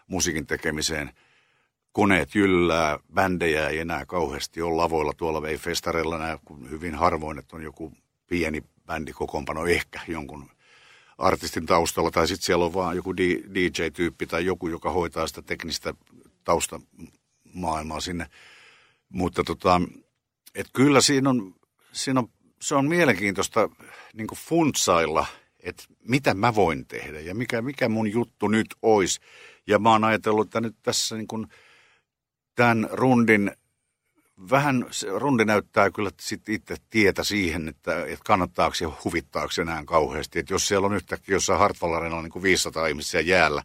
musiikin 0.07 0.47
tekemiseen. 0.47 1.13
Koneet 1.93 2.35
jyllää, 2.35 2.99
bändejä 3.15 3.69
ei 3.69 3.79
enää 3.79 4.07
kauheasti 4.07 4.63
ole 4.63 4.77
lavoilla 4.77 5.13
tuolla, 5.17 5.49
ei 5.49 5.59
festareilla 5.59 6.19
näe 6.19 6.39
kun 6.45 6.71
hyvin 6.71 6.95
harvoin, 6.95 7.39
että 7.39 7.57
on 7.57 7.63
joku 7.63 7.93
pieni 8.27 8.63
bändi 8.87 9.13
kokoonpano 9.13 9.67
ehkä 9.67 10.01
jonkun 10.09 10.51
artistin 11.19 11.67
taustalla, 11.67 12.11
tai 12.11 12.29
sitten 12.29 12.47
siellä 12.47 12.65
on 12.65 12.75
vaan 12.75 12.97
joku 12.97 13.17
DJ-tyyppi 13.17 14.27
tai 14.27 14.45
joku, 14.45 14.69
joka 14.69 14.91
hoitaa 14.91 15.27
sitä 15.27 15.43
teknistä 15.43 15.95
taustamaailmaa 16.45 18.01
sinne. 18.01 18.27
Mutta 19.09 19.45
tota, 19.45 19.81
et 20.55 20.67
kyllä 20.73 21.01
siinä 21.01 21.31
on, 21.31 21.55
siinä 21.93 22.21
on, 22.21 22.29
se 22.61 22.75
on 22.75 22.89
mielenkiintoista 22.89 23.69
niin 24.15 24.27
funtsailla, 24.37 25.27
että 25.61 25.85
mitä 26.09 26.35
mä 26.35 26.55
voin 26.55 26.87
tehdä 26.87 27.21
ja 27.21 27.35
mikä, 27.35 27.63
mikä 27.63 27.89
mun 27.89 28.13
juttu 28.13 28.49
nyt 28.49 28.67
olisi. 28.83 29.21
Ja 29.67 29.79
mä 29.79 29.91
oon 29.91 30.05
ajatellut, 30.05 30.47
että 30.47 30.61
nyt 30.61 30.77
tässä 30.83 31.17
niin 31.17 31.29
kuin 31.29 31.47
tämän 32.55 32.89
rundin, 32.93 33.53
vähän 34.51 34.87
se 34.91 35.07
rundi 35.19 35.45
näyttää 35.45 35.91
kyllä 35.91 36.11
sit 36.21 36.49
itse 36.49 36.77
tietä 36.91 37.25
siihen, 37.25 37.69
että, 37.69 38.05
että 38.05 38.25
kannattaako 38.25 38.77
ja 38.81 38.93
huvittaako 39.05 39.53
enää 39.61 39.83
kauheasti. 39.85 40.39
Että 40.39 40.55
jos 40.55 40.69
siellä 40.69 40.87
on 40.87 40.95
yhtäkkiä 40.95 41.35
jossain 41.35 41.59
Hartwall 41.59 42.23
niin 42.23 42.33
kuin 42.33 42.43
500 42.43 42.87
ihmisiä 42.87 43.21
jäällä, 43.21 43.63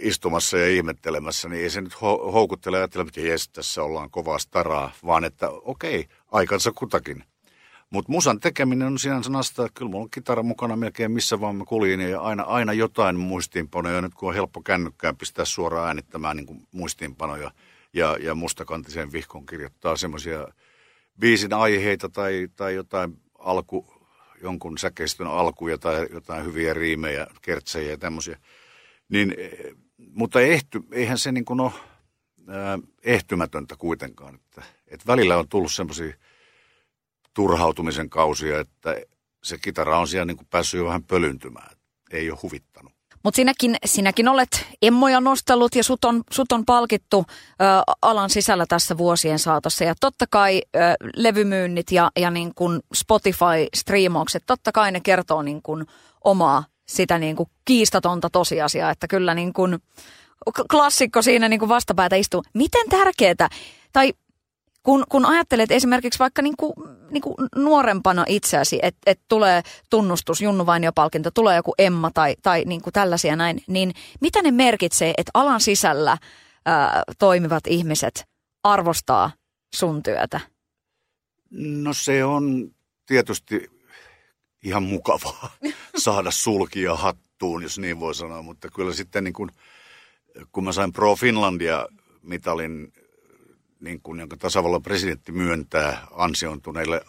istumassa 0.00 0.58
ja 0.58 0.68
ihmettelemässä, 0.68 1.48
niin 1.48 1.62
ei 1.62 1.70
se 1.70 1.80
nyt 1.80 2.00
houkuttele 2.02 2.76
ajatella, 2.76 3.06
että 3.08 3.20
jes, 3.20 3.48
tässä 3.48 3.82
ollaan 3.82 4.10
kovaa 4.10 4.38
staraa, 4.38 4.92
vaan 5.06 5.24
että 5.24 5.50
okei, 5.50 6.06
aikansa 6.32 6.72
kutakin. 6.72 7.24
Mutta 7.90 8.12
musan 8.12 8.40
tekeminen 8.40 8.86
on 8.86 8.98
sinänsä 8.98 9.30
nasta, 9.30 9.66
että 9.66 9.78
kyllä 9.78 9.90
mulla 9.90 10.02
on 10.02 10.10
kitara 10.10 10.42
mukana 10.42 10.76
melkein 10.76 11.12
missä 11.12 11.40
vaan 11.40 11.56
mä 11.56 11.64
kuljin 11.64 12.00
ja 12.00 12.20
aina, 12.20 12.42
aina 12.42 12.72
jotain 12.72 13.16
muistiinpanoja. 13.16 14.00
Nyt 14.00 14.14
kun 14.14 14.28
on 14.28 14.34
helppo 14.34 14.62
kännykkään 14.62 15.16
pistää 15.16 15.44
suoraan 15.44 15.86
äänittämään 15.86 16.36
niin 16.36 16.66
muistiinpanoja 16.72 17.50
ja, 17.92 18.16
ja 18.20 18.34
mustakantiseen 18.34 19.12
vihkoon 19.12 19.46
kirjoittaa 19.46 19.96
semmoisia 19.96 20.48
biisin 21.20 21.52
aiheita 21.52 22.08
tai, 22.08 22.48
tai 22.56 22.74
jotain 22.74 23.16
alku, 23.38 23.86
jonkun 24.42 24.78
säkeistön 24.78 25.26
alkuja 25.26 25.78
tai 25.78 26.06
jotain 26.12 26.44
hyviä 26.44 26.74
riimejä, 26.74 27.26
kertsejä 27.42 27.90
ja 27.90 27.98
tämmöisiä– 27.98 28.38
niin, 29.12 29.34
mutta 30.14 30.40
ehty, 30.40 30.82
eihän 30.92 31.18
se 31.18 31.32
niin 31.32 31.44
kuin 31.44 31.60
ole 31.60 31.72
ää, 32.48 32.78
ehtymätöntä 33.04 33.74
kuitenkaan. 33.78 34.34
Että, 34.34 34.62
että 34.86 35.06
välillä 35.06 35.36
on 35.36 35.48
tullut 35.48 35.72
semmoisia 35.72 36.14
turhautumisen 37.34 38.10
kausia, 38.10 38.60
että 38.60 38.96
se 39.44 39.58
kitara 39.58 39.98
on 39.98 40.08
siellä 40.08 40.24
niin 40.24 40.36
kuin 40.36 40.46
päässyt 40.50 40.78
jo 40.78 40.86
vähän 40.86 41.04
pölyntymään. 41.04 41.76
Ei 42.10 42.30
ole 42.30 42.38
huvittanut. 42.42 42.92
Mutta 43.24 43.36
sinäkin, 43.36 43.76
sinäkin 43.84 44.28
olet 44.28 44.66
emmoja 44.82 45.20
nostellut 45.20 45.74
ja 45.74 45.84
sut 45.84 46.04
on, 46.04 46.22
sut 46.30 46.52
on 46.52 46.64
palkittu 46.64 47.24
ö, 47.28 47.64
alan 48.02 48.30
sisällä 48.30 48.66
tässä 48.68 48.98
vuosien 48.98 49.38
saatossa. 49.38 49.84
Ja 49.84 49.94
totta 50.00 50.26
kai 50.30 50.62
ö, 50.76 50.78
levymyynnit 51.16 51.92
ja, 51.92 52.10
ja 52.16 52.30
niin 52.30 52.54
kun 52.54 52.80
Spotify-striimaukset, 52.94 54.42
totta 54.46 54.72
kai 54.72 54.92
ne 54.92 55.00
kertoo 55.00 55.42
niin 55.42 55.62
kun 55.62 55.86
omaa 56.24 56.64
sitä 56.88 57.18
niin 57.18 57.36
kuin 57.36 57.48
kiistatonta 57.64 58.30
tosiasiaa, 58.30 58.90
että 58.90 59.08
kyllä 59.08 59.34
niin 59.34 59.52
kuin 59.52 59.78
klassikko 60.70 61.22
siinä 61.22 61.48
niin 61.48 61.60
kuin 61.60 61.68
vastapäätä 61.68 62.16
istuu. 62.16 62.42
Miten 62.54 62.88
tärkeää, 62.88 63.48
tai 63.92 64.12
kun, 64.82 65.04
kun 65.08 65.26
ajattelet 65.26 65.70
esimerkiksi 65.70 66.18
vaikka 66.18 66.42
niin 66.42 66.56
kuin, 66.56 66.72
niin 67.10 67.22
kuin 67.22 67.34
nuorempana 67.56 68.24
itseäsi, 68.28 68.78
että 68.82 69.00
et 69.06 69.20
tulee 69.28 69.62
tunnustus, 69.90 70.40
Junnu 70.40 70.66
Vainio-palkinto, 70.66 71.30
tulee 71.30 71.56
joku 71.56 71.74
Emma 71.78 72.10
tai, 72.14 72.36
tai 72.42 72.64
niin 72.66 72.82
kuin 72.82 72.92
tällaisia 72.92 73.36
näin, 73.36 73.62
niin 73.66 73.92
mitä 74.20 74.42
ne 74.42 74.50
merkitsee, 74.50 75.14
että 75.18 75.30
alan 75.34 75.60
sisällä 75.60 76.18
ää, 76.66 77.02
toimivat 77.18 77.66
ihmiset 77.66 78.24
arvostaa 78.62 79.30
sun 79.74 80.02
työtä? 80.02 80.40
No 81.50 81.92
se 81.92 82.24
on 82.24 82.70
tietysti 83.06 83.70
ihan 84.62 84.82
mukavaa 84.82 85.50
saada 85.96 86.30
sulkia 86.30 86.96
hattuun, 86.96 87.62
jos 87.62 87.78
niin 87.78 88.00
voi 88.00 88.14
sanoa. 88.14 88.42
Mutta 88.42 88.68
kyllä 88.68 88.92
sitten 88.92 89.24
niin 89.24 89.34
kun, 89.34 89.52
kun 90.52 90.64
mä 90.64 90.72
sain 90.72 90.92
Pro 90.92 91.16
Finlandia 91.16 91.88
mitalin 92.22 92.92
niin 93.80 94.00
kuin, 94.02 94.20
jonka 94.20 94.36
tasavallan 94.36 94.82
presidentti 94.82 95.32
myöntää 95.32 96.06
ansioituneille 96.10 97.04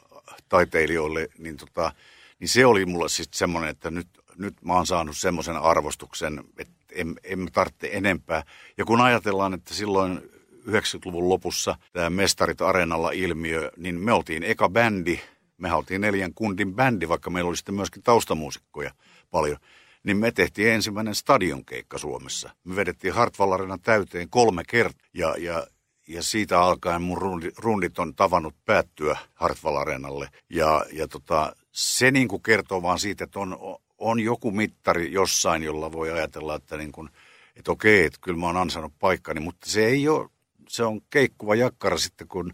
taiteilijoille, 0.49 1.27
niin, 1.37 1.57
tota, 1.57 1.93
niin 2.39 2.49
se 2.49 2.65
oli 2.65 2.85
mulle 2.85 3.09
siis 3.09 3.29
semmoinen, 3.33 3.69
että 3.69 3.91
nyt, 3.91 4.07
nyt 4.37 4.53
mä 4.61 4.73
oon 4.73 4.87
saanut 4.87 5.17
semmoisen 5.17 5.55
arvostuksen, 5.57 6.43
että 6.57 6.73
en, 6.91 7.15
en 7.23 7.47
tarvitse 7.53 7.89
enempää. 7.91 8.43
Ja 8.77 8.85
kun 8.85 9.01
ajatellaan, 9.01 9.53
että 9.53 9.73
silloin 9.73 10.21
90-luvun 10.67 11.29
lopussa 11.29 11.75
tämä 11.93 12.09
Mestarit 12.09 12.61
Areenalla 12.61 13.11
ilmiö, 13.11 13.71
niin 13.77 13.99
me 13.99 14.13
oltiin 14.13 14.43
eka 14.43 14.69
bändi, 14.69 15.19
me 15.63 15.73
oltiin 15.73 16.01
neljän 16.01 16.33
kundin 16.33 16.75
bändi, 16.75 17.09
vaikka 17.09 17.29
meillä 17.29 17.49
oli 17.49 17.57
sitten 17.57 17.75
myöskin 17.75 18.03
taustamuusikkoja 18.03 18.91
paljon 19.31 19.57
niin 20.03 20.17
me 20.17 20.31
tehtiin 20.31 20.69
ensimmäinen 20.69 21.15
stadionkeikka 21.15 21.97
Suomessa. 21.97 22.49
Me 22.63 22.75
vedettiin 22.75 23.13
Hartwall 23.13 23.77
täyteen 23.83 24.29
kolme 24.29 24.63
kertaa 24.67 25.07
ja, 25.13 25.35
ja, 25.37 25.67
ja 26.07 26.23
siitä 26.23 26.61
alkaen 26.61 27.01
mun 27.01 27.41
rundit 27.57 27.99
on 27.99 28.15
tavannut 28.15 28.55
päättyä 28.65 29.17
Hartwall. 29.33 30.25
Ja, 30.49 30.85
ja 30.91 31.07
tota, 31.07 31.55
se 31.71 32.11
niin 32.11 32.27
kuin 32.27 32.43
kertoo 32.43 32.81
vaan 32.81 32.99
siitä, 32.99 33.23
että 33.23 33.39
on, 33.39 33.57
on 33.97 34.19
joku 34.19 34.51
mittari 34.51 35.11
jossain, 35.11 35.63
jolla 35.63 35.91
voi 35.91 36.11
ajatella, 36.11 36.55
että, 36.55 36.77
niin 36.77 36.91
kuin, 36.91 37.09
että 37.55 37.71
okei, 37.71 38.05
että 38.05 38.19
kyllä 38.21 38.39
mä 38.39 38.45
oon 38.45 38.57
ansainnut 38.57 38.93
paikkani, 38.99 39.39
mutta 39.39 39.69
se 39.69 39.85
ei 39.85 40.07
ole, 40.07 40.29
se 40.69 40.83
on 40.83 41.01
keikkuva 41.09 41.55
jakkara 41.55 41.97
sitten, 41.97 42.27
kun, 42.27 42.53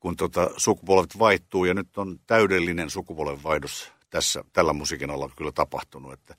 kun 0.00 0.16
tota, 0.16 0.50
sukupolvet 0.56 1.18
vaihtuu 1.18 1.64
ja 1.64 1.74
nyt 1.74 1.98
on 1.98 2.20
täydellinen 2.26 2.90
sukupolvenvaihdos 2.90 3.92
tässä, 4.10 4.44
tällä 4.52 4.72
musiikin 4.72 5.10
alalla 5.10 5.34
kyllä 5.36 5.52
tapahtunut, 5.52 6.12
että 6.12 6.34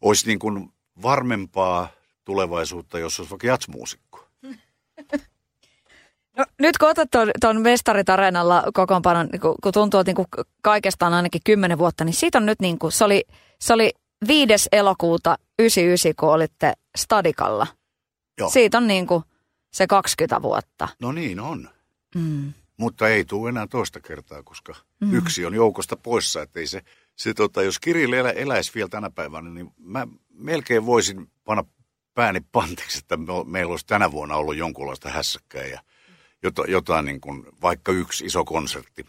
olisi 0.00 0.26
niin 0.26 0.38
kuin 0.38 0.72
varmempaa 1.02 1.88
tulevaisuutta, 2.24 2.98
jos 2.98 3.20
olisi 3.20 3.30
vaikka 3.30 3.46
jatsmuusikko. 3.46 4.28
No, 6.36 6.44
nyt 6.58 6.78
kun 6.78 6.88
otat 6.88 7.08
tuon 7.40 7.64
Vestarit 7.64 8.08
Areenalla 8.08 8.64
kokoonpanon, 8.74 9.28
niin 9.32 9.40
kun 9.40 9.72
tuntuu, 9.72 10.00
että 10.00 10.12
niin 10.16 10.44
kaikesta 10.62 11.06
on 11.06 11.14
ainakin 11.14 11.40
kymmenen 11.44 11.78
vuotta, 11.78 12.04
niin 12.04 12.14
siitä 12.14 12.38
on 12.38 12.46
nyt 12.46 12.60
niin 12.60 12.78
kuin, 12.78 12.92
se 12.92 13.04
oli, 13.04 13.24
se 13.60 13.72
oli 13.72 13.92
5. 14.28 14.68
elokuuta 14.72 15.38
99, 15.58 16.12
kun 16.20 16.28
olitte 16.28 16.72
Stadikalla. 16.96 17.66
Joo. 18.38 18.50
Siitä 18.50 18.78
on 18.78 18.86
niin 18.86 19.06
kuin 19.06 19.24
se 19.72 19.86
20 19.86 20.42
vuotta. 20.42 20.88
No 21.00 21.12
niin 21.12 21.40
on. 21.40 21.70
Mm. 22.14 22.52
Mutta 22.76 23.08
ei 23.08 23.24
tule 23.24 23.48
enää 23.48 23.66
toista 23.66 24.00
kertaa, 24.00 24.42
koska 24.42 24.74
mm. 25.00 25.14
yksi 25.14 25.46
on 25.46 25.54
joukosta 25.54 25.96
poissa, 25.96 26.42
että 26.42 26.60
ei 26.60 26.66
se 26.66 26.82
se 27.16 27.34
tota, 27.34 27.62
jos 27.62 27.78
Kirill 27.78 28.12
elä, 28.12 28.30
eläisi 28.30 28.72
vielä 28.74 28.88
tänä 28.88 29.10
päivänä, 29.10 29.50
niin 29.50 29.70
mä 29.78 30.06
melkein 30.34 30.86
voisin 30.86 31.30
panna 31.44 31.64
pääni 32.14 32.40
pantiksi, 32.52 32.98
että 32.98 33.16
me, 33.16 33.26
meillä 33.46 33.70
olisi 33.70 33.86
tänä 33.86 34.10
vuonna 34.12 34.36
ollut 34.36 34.56
jonkunlaista 34.56 35.10
hässäkkää 35.10 35.66
ja 35.66 35.80
jotain, 36.42 36.70
jotain 36.70 37.04
niin 37.04 37.20
kuin, 37.20 37.46
vaikka 37.62 37.92
yksi 37.92 38.26
iso 38.26 38.44
konsertti 38.44 39.06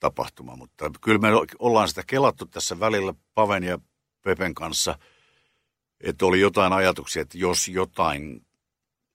tapahtuma. 0.00 0.56
Mutta 0.56 0.90
kyllä 1.00 1.18
me 1.18 1.28
ollaan 1.58 1.88
sitä 1.88 2.02
kelattu 2.06 2.46
tässä 2.46 2.80
välillä 2.80 3.14
Paven 3.34 3.62
ja 3.64 3.78
Pepen 4.22 4.54
kanssa, 4.54 4.98
että 6.00 6.26
oli 6.26 6.40
jotain 6.40 6.72
ajatuksia, 6.72 7.22
että 7.22 7.38
jos 7.38 7.68
jotain, 7.68 8.46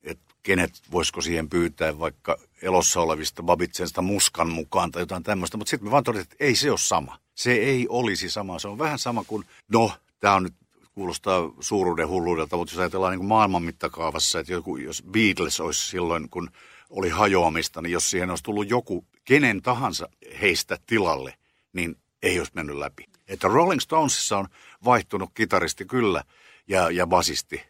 että 0.04 0.36
kenet 0.44 0.72
voisiko 0.92 1.22
siihen 1.22 1.50
pyytää 1.50 2.00
vaikka 2.00 2.38
elossa 2.62 3.02
olevista 3.02 3.44
Babitsensta 3.44 4.02
muskan 4.02 4.50
mukaan 4.50 4.92
tai 4.92 5.02
jotain 5.02 5.24
tämmöistä, 5.24 5.58
mutta 5.58 5.70
sitten 5.70 5.88
me 5.88 5.92
vaan 5.92 6.04
todettiin, 6.04 6.34
että 6.34 6.46
ei 6.46 6.56
se 6.56 6.70
ole 6.70 6.78
sama 6.78 7.18
se 7.40 7.52
ei 7.52 7.88
olisi 7.90 8.30
sama. 8.30 8.60
Se 8.60 8.68
on 8.68 8.78
vähän 8.78 9.00
sama 9.00 9.24
kuin, 9.24 9.46
no, 9.72 9.92
tämä 10.20 10.36
on 10.36 10.44
nyt 10.44 10.54
kuulostaa 10.94 11.52
suuruuden 11.60 12.08
hulluudelta, 12.08 12.58
mutta 12.58 12.74
jos 12.74 12.80
ajatellaan 12.80 13.12
niin 13.12 13.20
kuin 13.20 13.28
maailman 13.28 13.64
mittakaavassa, 13.64 14.40
että 14.40 14.54
joku, 14.54 14.78
jos 14.78 15.04
Beatles 15.12 15.60
olisi 15.60 15.86
silloin, 15.86 16.30
kun 16.30 16.52
oli 16.90 17.10
hajoamista, 17.10 17.82
niin 17.82 17.92
jos 17.92 18.10
siihen 18.10 18.30
olisi 18.30 18.44
tullut 18.44 18.70
joku, 18.70 19.06
kenen 19.26 19.62
tahansa 19.62 20.10
heistä 20.42 20.78
tilalle, 20.86 21.34
niin 21.74 21.96
ei 22.24 22.40
olisi 22.40 22.52
mennyt 22.56 22.76
läpi. 22.76 23.06
Että 23.28 23.48
Rolling 23.48 23.82
Stonesissa 23.82 24.38
on 24.38 24.48
vaihtunut 24.86 25.30
kitaristi 25.34 25.86
kyllä 25.86 26.24
ja, 26.68 26.92
ja 26.92 27.08
basisti 27.08 27.62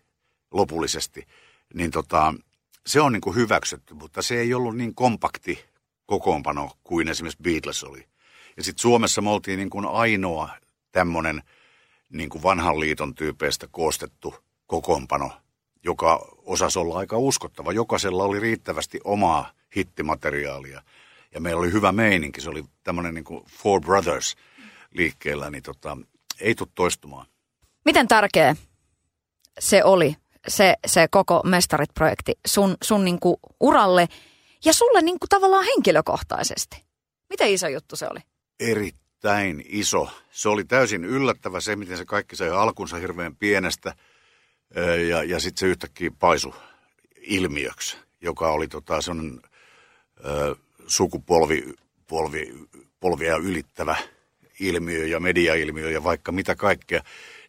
lopullisesti, 0.52 1.28
niin 1.73 1.91
tota, 1.91 2.34
se 2.86 3.02
on 3.02 3.13
niin 3.13 3.22
kuin 3.22 3.36
hyväksytty, 3.36 3.94
mutta 3.94 4.22
se 4.22 4.39
ei 4.39 4.54
ollut 4.54 4.78
niin 4.78 4.96
kompakti 4.96 5.65
kokoonpano 6.06 6.72
kuin 6.84 7.08
esimerkiksi 7.08 7.44
Beatles 7.44 7.84
oli. 7.84 8.08
Ja 8.58 8.63
sitten 8.63 8.82
Suomessa 8.82 9.22
me 9.22 9.30
oltiin 9.30 9.58
niin 9.58 9.70
kuin 9.70 9.86
ainoa 9.86 10.50
tämmöinen 10.92 11.44
niin 12.10 12.30
kuin 12.30 12.44
vanhan 12.44 12.80
liiton 12.80 13.15
tyypeistä 13.15 13.68
koostettu 13.72 14.36
kokoonpano, 14.68 15.32
joka 15.84 16.36
osasi 16.38 16.80
olla 16.80 16.98
aika 16.98 17.18
uskottava. 17.18 17.72
Jokaisella 17.72 18.24
oli 18.24 18.39
riittävästi 18.39 19.00
omaa 19.04 19.52
hittimateriaalia 19.76 20.82
ja 21.34 21.42
meillä 21.42 21.60
oli 21.60 21.72
hyvä 21.72 21.92
meininki. 21.92 22.42
Se 22.42 22.50
oli 22.50 22.63
tämmöinen 22.84 23.13
niin 23.13 23.24
kuin 23.24 23.46
Four 23.46 23.82
Brothers 23.82 24.36
liikkeellä, 24.94 25.50
niin 25.50 25.63
tota, 25.63 25.98
ei 26.39 26.56
tule 26.56 26.70
toistumaan. 26.76 27.26
Miten 27.86 28.08
tärkeä 28.08 28.56
se 29.60 29.84
oli, 29.84 30.15
se, 30.50 30.76
se 30.88 31.08
koko 31.12 31.42
Mestarit-projekti 31.46 32.34
sun, 32.48 32.78
sun 32.84 33.06
niin 33.06 33.20
kuin 33.20 33.38
uralle 33.60 34.08
ja 34.66 34.74
sulle 34.74 35.02
niin 35.02 35.20
kuin 35.20 35.30
tavallaan 35.30 35.66
henkilökohtaisesti? 35.66 36.84
Miten 37.30 37.50
iso 37.50 37.68
juttu 37.68 37.96
se 37.96 38.08
oli? 38.12 38.20
erittäin 38.60 39.64
iso. 39.66 40.10
Se 40.32 40.50
oli 40.50 40.64
täysin 40.64 41.06
yllättävä 41.06 41.62
se, 41.62 41.76
miten 41.76 41.98
se 41.98 42.06
kaikki 42.06 42.36
sai 42.36 42.50
alkunsa 42.50 42.98
hirveän 42.98 43.36
pienestä 43.36 43.96
ja, 45.10 45.24
ja 45.24 45.40
sitten 45.40 45.60
se 45.60 45.66
yhtäkkiä 45.66 46.12
paisu 46.20 46.56
ilmiöksi, 47.22 47.98
joka 48.22 48.52
oli 48.52 48.68
tota, 48.68 49.02
sellainen 49.02 49.42
ö, 50.26 50.56
sukupolvi, 50.88 51.74
polvi, 52.08 52.54
polvia 53.00 53.36
ylittävä 53.36 53.96
ilmiö 54.60 55.06
ja 55.06 55.20
mediailmiö 55.20 55.90
ja 55.90 56.04
vaikka 56.04 56.32
mitä 56.32 56.56
kaikkea. 56.56 57.02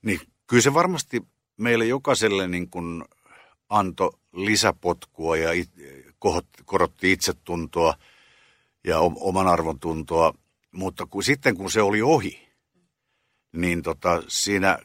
Niin 0.02 0.20
kyllä 0.46 0.62
se 0.62 0.74
varmasti 0.74 1.22
meille 1.60 1.86
jokaiselle 1.86 2.48
niin 2.48 2.70
kuin 2.70 3.04
antoi 3.68 4.10
lisäpotkua 4.32 5.36
ja 5.36 5.52
it, 5.52 5.70
korotti 6.64 7.12
itsetuntoa 7.12 7.94
ja 8.84 8.98
oman 9.00 9.48
arvon 9.48 9.80
tuntoa. 9.80 10.34
Mutta 10.72 11.06
kun, 11.06 11.24
sitten 11.24 11.56
kun 11.56 11.70
se 11.70 11.82
oli 11.82 12.02
ohi, 12.02 12.48
niin 13.52 13.82
tota, 13.82 14.22
siinä 14.28 14.78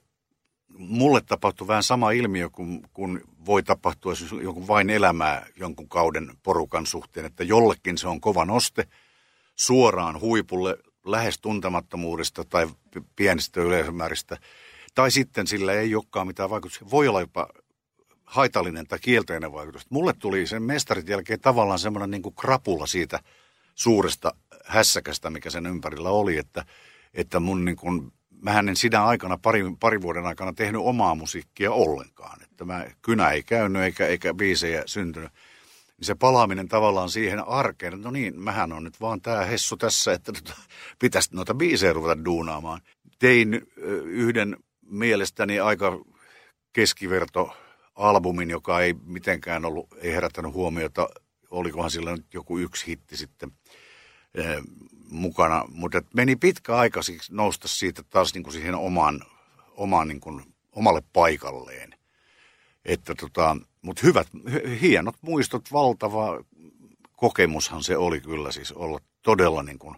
mulle 0.78 1.22
tapahtui 1.22 1.68
vähän 1.68 1.84
sama 1.84 2.12
ilmiö 2.12 2.50
kuin, 2.50 2.82
kuin 2.94 3.22
voi 3.46 3.64
tapahtua 3.64 4.12
jos 4.12 4.36
joku 4.44 4.68
vain 4.68 4.90
elämää 4.90 5.46
jonkun 5.56 5.90
kauden 5.90 6.32
porukan 6.44 6.86
suhteen, 6.86 7.26
että 7.26 7.44
jollekin 7.44 7.98
se 7.98 8.08
on 8.08 8.22
kova 8.22 8.46
noste 8.46 8.88
suoraan 9.56 10.20
huipulle 10.20 10.78
lähes 11.06 11.40
tuntemattomuudesta 11.40 12.44
tai 12.44 12.68
pienistä 13.16 13.62
yleisömääristä, 13.62 14.38
tai 14.96 15.12
sitten 15.12 15.48
sillä 15.48 15.74
ei 15.74 15.96
olekaan 15.96 16.28
mitään 16.28 16.50
vaikutusta. 16.50 16.90
Voi 16.92 17.08
olla 17.08 17.22
jopa 17.22 17.48
haitallinen 18.24 18.88
tai 18.88 19.00
kielteinen 19.00 19.54
vaikutus. 19.54 19.90
Mulle 19.90 20.14
tuli 20.14 20.48
sen 20.48 20.64
mestarit 20.64 21.10
jälkeen 21.10 21.40
tavallaan 21.40 21.80
semmoinen 21.80 22.12
niin 22.12 22.22
kuin 22.22 22.36
krapula 22.36 22.88
siitä 22.88 23.20
suuresta 23.76 24.36
hässäkästä, 24.66 25.30
mikä 25.30 25.50
sen 25.50 25.66
ympärillä 25.66 26.10
oli, 26.10 26.38
että, 26.38 26.66
että 27.14 27.40
mun 27.40 27.66
niin 27.66 27.78
kuin, 27.78 28.12
mähän 28.42 28.70
en 28.70 28.76
sinä 28.76 29.06
aikana, 29.06 29.38
pari, 29.38 29.64
pari 29.80 30.02
vuoden 30.02 30.26
aikana 30.26 30.54
tehnyt 30.54 30.82
omaa 30.84 31.16
musiikkia 31.16 31.72
ollenkaan. 31.72 32.42
Että 32.44 32.66
mä, 32.66 32.86
kynä 33.02 33.30
ei 33.30 33.44
käynyt 33.44 33.82
eikä, 33.82 34.08
eikä 34.08 34.34
biisejä 34.34 34.84
syntynyt. 34.86 35.32
Niin 35.98 36.06
se 36.06 36.16
palaaminen 36.16 36.68
tavallaan 36.68 37.10
siihen 37.10 37.48
arkeen, 37.48 38.02
no 38.02 38.12
niin, 38.12 38.40
mähän 38.40 38.74
on 38.74 38.84
nyt 38.84 39.02
vaan 39.02 39.22
tämä 39.22 39.46
hessu 39.46 39.78
tässä, 39.78 40.14
että 40.14 40.32
tota, 40.34 40.54
pitäisi 41.00 41.30
noita 41.34 41.54
biisejä 41.54 41.94
ruveta 41.94 42.26
duunaamaan. 42.26 42.82
Tein 43.20 43.68
yhden 44.06 44.58
mielestäni 44.86 45.60
aika 45.60 46.00
keskiverto 46.74 47.58
albumin, 47.96 48.50
joka 48.50 48.80
ei 48.80 48.94
mitenkään 49.06 49.66
ollut, 49.66 49.88
ei 50.02 50.12
herättänyt 50.14 50.54
huomiota, 50.54 51.10
olikohan 51.52 51.92
sillä 51.92 52.12
nyt 52.12 52.34
joku 52.34 52.58
yksi 52.58 52.88
hitti 52.88 53.18
sitten– 53.18 53.52
Eh, 54.36 54.62
mukana, 55.10 55.66
mutta 55.70 56.02
meni 56.16 56.36
pitkä 56.36 56.76
aika 56.76 57.02
nousta 57.32 57.68
siitä 57.68 58.04
taas 58.04 58.34
niin 58.34 58.44
kuin 58.44 58.54
siihen 58.54 58.76
omaan, 58.76 59.22
omaan 59.72 60.08
niin 60.08 60.20
kuin, 60.20 60.44
omalle 60.72 61.02
paikalleen. 61.14 61.96
Että 62.86 63.16
tota, 63.16 63.58
mutta 63.82 64.02
hyvät, 64.04 64.28
hienot 64.82 65.16
muistot, 65.22 65.72
valtava 65.72 66.44
kokemushan 67.12 67.84
se 67.84 67.98
oli 67.98 68.22
kyllä 68.22 68.52
siis 68.52 68.72
olla 68.72 69.00
todella 69.22 69.64
niin 69.64 69.80
kuin 69.80 69.96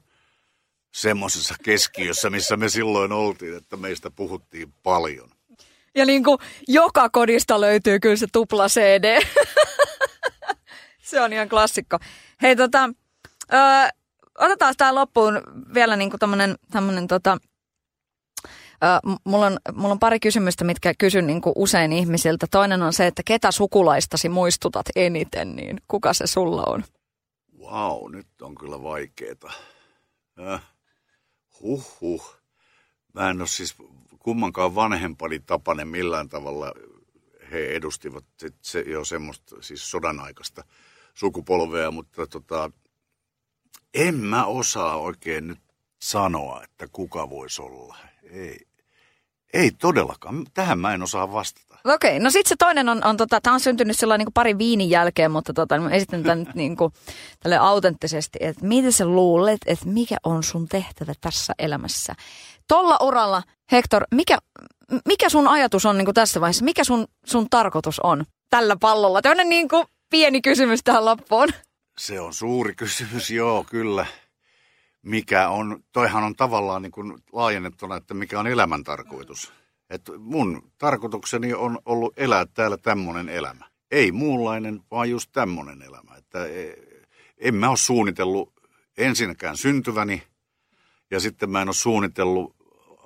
semmoisessa 0.98 1.56
keskiössä, 1.64 2.30
missä 2.30 2.58
me 2.58 2.70
silloin 2.70 3.12
oltiin, 3.12 3.58
että 3.58 3.78
meistä 3.78 4.12
puhuttiin 4.12 4.74
paljon. 4.84 5.30
Ja 5.96 6.06
niin 6.06 6.24
kuin 6.24 6.38
joka 6.68 7.10
kodista 7.10 7.62
löytyy 7.62 8.00
kyllä 8.00 8.16
se 8.16 8.28
tupla 8.34 8.68
CD. 8.68 9.22
se 11.10 11.22
on 11.22 11.34
ihan 11.34 11.50
klassikko. 11.50 11.98
Hei 12.42 12.56
tota, 12.56 12.90
öö, 13.54 13.60
otetaan 14.40 14.74
tämä 14.78 14.96
loppuun 14.96 15.42
vielä 15.74 15.96
niin 15.96 16.10
kuin 16.10 16.20
tämmönen, 16.20 16.56
tämmönen 16.72 17.08
tota, 17.08 17.38
Uh, 19.06 19.20
mulla, 19.24 19.46
on, 19.46 19.58
mulla 19.74 19.92
on 19.92 20.00
pari 20.00 20.20
kysymystä, 20.20 20.64
mitkä 20.64 20.94
kysyn 20.98 21.28
niin 21.28 21.42
kuin 21.42 21.54
usein 21.56 21.94
ihmisiltä. 21.94 22.48
Toinen 22.52 22.82
on 22.82 22.94
se, 22.94 23.08
että 23.08 23.22
ketä 23.26 23.52
sukulaistasi 23.52 24.30
muistutat 24.30 24.86
eniten, 24.96 25.56
niin 25.56 25.78
kuka 25.88 26.14
se 26.14 26.28
sulla 26.28 26.64
on? 26.68 26.84
Vau, 27.60 28.08
nyt 28.08 28.28
on 28.42 28.56
kyllä 28.56 28.84
vaikeeta. 28.84 29.52
Äh, 30.40 30.62
huh 31.62 32.02
huh. 32.02 32.36
Mä 33.14 33.30
en 33.30 33.42
ole 33.42 33.48
siis 33.48 33.76
kummankaan 34.20 34.76
vanhempani 34.76 35.40
tapainen 35.40 35.88
millään 35.88 36.30
tavalla. 36.30 36.74
He 37.52 37.76
edustivat 37.76 38.26
se 38.62 38.80
jo 38.80 39.06
semmoista 39.06 39.56
siis 39.62 39.92
sodan 39.92 40.20
aikaista 40.20 40.64
sukupolvea, 41.14 41.92
mutta 41.92 42.28
tota, 42.28 42.72
en 43.94 44.16
mä 44.16 44.46
osaa 44.46 44.98
oikein 44.98 45.48
nyt 45.48 45.60
sanoa, 46.02 46.64
että 46.64 46.88
kuka 46.92 47.30
voisi 47.30 47.62
olla. 47.62 47.98
Ei, 48.24 48.68
ei 49.54 49.72
todellakaan. 49.72 50.46
Tähän 50.54 50.80
mä 50.80 50.94
en 50.94 51.04
osaa 51.04 51.32
vastata. 51.32 51.68
Okei, 51.86 52.12
okay, 52.12 52.20
no 52.20 52.30
sitten 52.30 52.50
se 52.50 52.56
toinen 52.60 52.90
on, 52.90 53.06
on 53.06 53.18
tota, 53.18 53.42
tämä 53.42 53.54
on 53.54 53.60
syntynyt 53.60 54.00
sellainen 54.00 54.26
niin 54.26 54.34
pari 54.34 54.58
viinin 54.58 54.90
jälkeen, 54.90 55.32
mutta 55.32 55.54
tota, 55.54 55.80
mä 55.80 55.90
esitän 55.90 56.24
tämän 56.24 56.40
nyt 56.40 56.56
niin 56.56 56.78
kuin, 56.78 56.94
tälle 57.40 57.58
autenttisesti, 57.58 58.40
että 58.42 58.66
mitä 58.66 58.92
sä 58.92 59.06
luulet, 59.06 59.60
että 59.66 59.86
mikä 59.86 60.18
on 60.24 60.44
sun 60.44 60.68
tehtävä 60.68 61.14
tässä 61.22 61.54
elämässä? 61.60 62.14
Tolla 62.68 62.98
uralla, 63.02 63.44
Hector, 63.72 64.04
mikä, 64.12 64.38
mikä 65.08 65.30
sun 65.30 65.48
ajatus 65.48 65.86
on 65.86 65.98
niin 65.98 66.06
kuin 66.06 66.16
tässä 66.16 66.42
vaiheessa? 66.42 66.66
Mikä 66.66 66.84
sun, 66.84 67.08
sun 67.26 67.50
tarkoitus 67.50 68.00
on 68.00 68.26
tällä 68.50 68.78
pallolla? 68.82 69.22
Tällainen 69.22 69.50
niin 69.50 69.68
kuin 69.68 69.86
pieni 70.10 70.42
kysymys 70.42 70.80
tähän 70.84 71.06
loppuun. 71.06 71.50
Se 71.98 72.20
on 72.20 72.34
suuri 72.34 72.76
kysymys, 72.76 73.30
joo, 73.30 73.66
kyllä. 73.70 74.06
Mikä 75.08 75.50
on, 75.50 75.84
toihan 75.92 76.24
on 76.24 76.36
tavallaan 76.36 76.82
niin 76.82 76.92
kuin 76.92 77.14
laajennettuna, 77.32 77.96
että 77.96 78.14
mikä 78.14 78.40
on 78.40 78.48
elämän 78.48 78.84
tarkoitus. 78.84 79.54
Että 79.90 80.12
mun 80.18 80.72
tarkoitukseni 80.78 81.54
on 81.54 81.80
ollut 81.86 82.14
elää 82.18 82.46
täällä 82.46 82.78
tämmöinen 82.78 83.30
elämä. 83.30 83.66
Ei 83.92 84.12
muunlainen, 84.12 84.82
vaan 84.92 85.10
just 85.10 85.30
tämmöinen 85.34 85.82
elämä. 85.82 86.16
Että 86.16 86.46
e, 86.46 86.74
en 87.38 87.56
mä 87.56 87.70
ole 87.70 87.78
suunnitellut 87.78 88.54
ensinnäkään 88.98 89.58
syntyväni, 89.58 90.24
ja 91.12 91.20
sitten 91.20 91.50
mä 91.50 91.62
en 91.62 91.68
ole 91.68 91.74
suunnitellut 91.74 92.56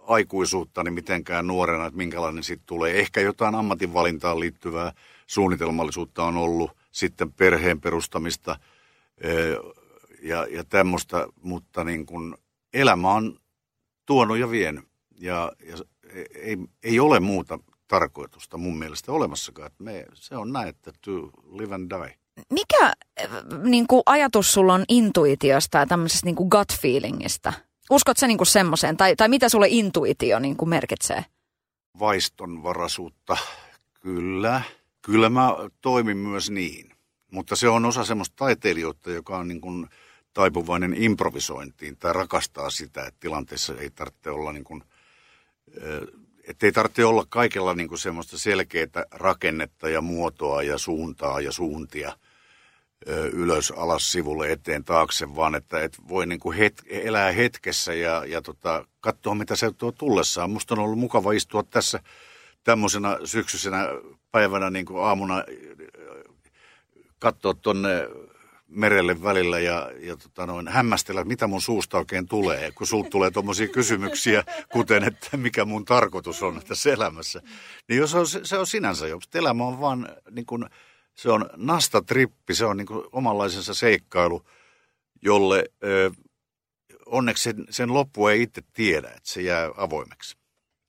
aikuisuuttani 0.08 0.92
mitenkään 0.92 1.48
nuorena, 1.48 1.86
että 1.86 1.98
minkälainen 1.98 2.44
siitä 2.44 2.64
tulee. 2.66 3.00
Ehkä 3.00 3.22
jotain 3.22 3.56
ammatinvalintaan 3.56 4.40
liittyvää 4.40 4.94
suunnitelmallisuutta 5.28 6.24
on 6.24 6.38
ollut, 6.38 6.72
sitten 6.92 7.34
perheen 7.34 7.82
perustamista 7.82 8.60
e, 9.18 9.30
ja, 10.22 10.48
ja 10.50 10.64
tämmöistä, 10.64 11.28
mutta 11.42 11.84
niin 11.84 12.06
kuin 12.06 12.36
elämä 12.74 13.14
on 13.14 13.40
tuonut 14.06 14.38
ja 14.38 14.50
vienyt. 14.52 14.86
Ja, 15.20 15.52
ja 15.66 15.78
ei, 16.36 16.58
ei 16.84 17.00
ole 17.00 17.20
muuta 17.20 17.60
tarkoitusta 17.88 18.58
mun 18.58 18.80
mielestä 18.80 19.12
olemassakaan. 19.12 19.68
Että 19.68 19.84
me, 19.84 20.06
se 20.14 20.36
on 20.36 20.54
näin, 20.54 20.70
että 20.70 20.92
to 21.06 21.12
live 21.52 21.76
and 21.76 21.90
die. 21.90 22.16
Mikä 22.50 22.94
niin 23.64 23.88
kuin 23.88 24.04
ajatus 24.06 24.54
sulla 24.54 24.74
on 24.74 24.84
intuitiosta 24.90 25.78
ja 25.78 25.86
tämmöisestä 25.86 26.26
niin 26.26 26.36
kuin 26.36 26.48
gut 26.52 26.74
feelingistä? 26.82 27.54
Uskot 27.90 28.18
sä 28.18 28.28
niin 28.28 28.38
kuin 28.38 28.48
semmoiseen? 28.48 28.98
Tai, 28.98 29.16
tai 29.16 29.28
mitä 29.28 29.50
sulle 29.50 29.68
intuitio 29.70 30.40
niin 30.40 30.58
kuin 30.58 30.70
merkitsee? 30.70 31.26
Vaistonvaraisuutta, 32.00 33.38
kyllä. 34.00 34.62
Kyllä 35.02 35.30
mä 35.30 35.56
toimin 35.82 36.18
myös 36.18 36.50
niin. 36.50 36.92
Mutta 37.32 37.56
se 37.56 37.70
on 37.70 37.86
osa 37.86 38.06
semmoista 38.06 38.36
taiteilijoita, 38.36 39.12
joka 39.12 39.38
on 39.38 39.48
niin 39.48 39.62
kuin 39.62 39.88
taipuvainen 40.34 41.04
improvisointiin 41.04 41.98
tai 41.98 42.14
rakastaa 42.14 42.70
sitä, 42.70 43.06
että 43.06 43.20
tilanteessa 43.20 43.74
ei 43.80 43.90
tarvitse 43.90 44.30
olla 44.30 44.54
niin 44.54 44.64
kuin– 44.64 44.84
että 46.48 46.66
ei 46.66 46.72
tarvitse 46.72 47.06
olla 47.06 47.26
kaikella 47.30 47.74
niin 47.74 47.88
kuin 47.88 48.00
semmoista 48.00 48.38
selkeää 48.38 49.06
rakennetta 49.12 49.90
ja 49.90 50.02
muotoa 50.02 50.64
ja 50.64 50.78
suuntaa 50.78 51.42
ja 51.42 51.52
suuntia 51.52 52.18
ylös, 53.34 53.72
alas, 53.72 54.12
sivulle, 54.12 54.52
eteen, 54.52 54.84
taakse, 54.84 55.36
vaan 55.36 55.56
että 55.56 55.84
et 55.84 55.98
voi 56.10 56.26
niin 56.26 56.40
kuin 56.40 56.58
het, 56.58 56.84
elää 56.88 57.32
hetkessä 57.32 57.94
ja, 57.94 58.26
ja 58.26 58.42
tota, 58.42 58.86
katsoa, 59.00 59.36
mitä 59.36 59.56
se 59.56 59.72
tuo 59.72 59.92
tullessaan. 59.92 60.50
Musta 60.50 60.74
on 60.74 60.80
ollut 60.80 61.00
mukava 61.00 61.32
istua 61.32 61.64
tässä 61.64 62.00
tämmöisenä 62.64 63.20
syksyisenä 63.26 63.88
päivänä 64.32 64.70
niin 64.70 64.86
kuin 64.86 65.04
aamuna 65.04 65.44
katsoa 67.20 67.54
tuonne 67.54 67.90
merelle 68.72 69.24
välillä 69.24 69.60
ja, 69.60 69.92
ja 70.00 70.18
tota 70.18 70.46
noin, 70.46 70.68
hämmästellä, 70.68 71.24
mitä 71.24 71.48
mun 71.48 71.62
suusta 71.62 71.98
oikein 71.98 72.28
tulee, 72.28 72.72
kun 72.72 72.88
sulta 72.88 73.10
tulee 73.10 73.32
tuommoisia 73.32 73.68
kysymyksiä, 73.68 74.44
kuten 74.72 75.04
että 75.04 75.38
mikä 75.38 75.66
mun 75.66 75.86
tarkoitus 75.86 76.44
on 76.44 76.62
tässä 76.68 76.94
elämässä. 76.94 77.42
Niin 77.90 77.98
jos 77.98 78.16
on, 78.16 78.28
se 78.28 78.58
on 78.58 78.68
sinänsä 78.68 79.08
jo, 79.08 79.20
elämä 79.36 79.64
on 79.64 79.80
vaan 79.80 80.10
niin 80.32 80.46
kuin, 80.46 80.66
se 81.16 81.32
on 81.32 81.50
nastatrippi, 81.56 82.56
se 82.56 82.66
on 82.66 82.78
niin 82.78 82.88
kuin 82.88 83.04
omanlaisensa 83.12 83.74
seikkailu, 83.74 84.46
jolle 85.22 85.66
ö, 85.84 86.12
onneksi 87.06 87.44
sen, 87.44 87.66
sen 87.70 87.94
loppu 87.94 88.28
ei 88.28 88.42
itse 88.42 88.62
tiedä, 88.74 89.08
että 89.08 89.22
se 89.24 89.42
jää 89.42 89.70
avoimeksi. 89.78 90.38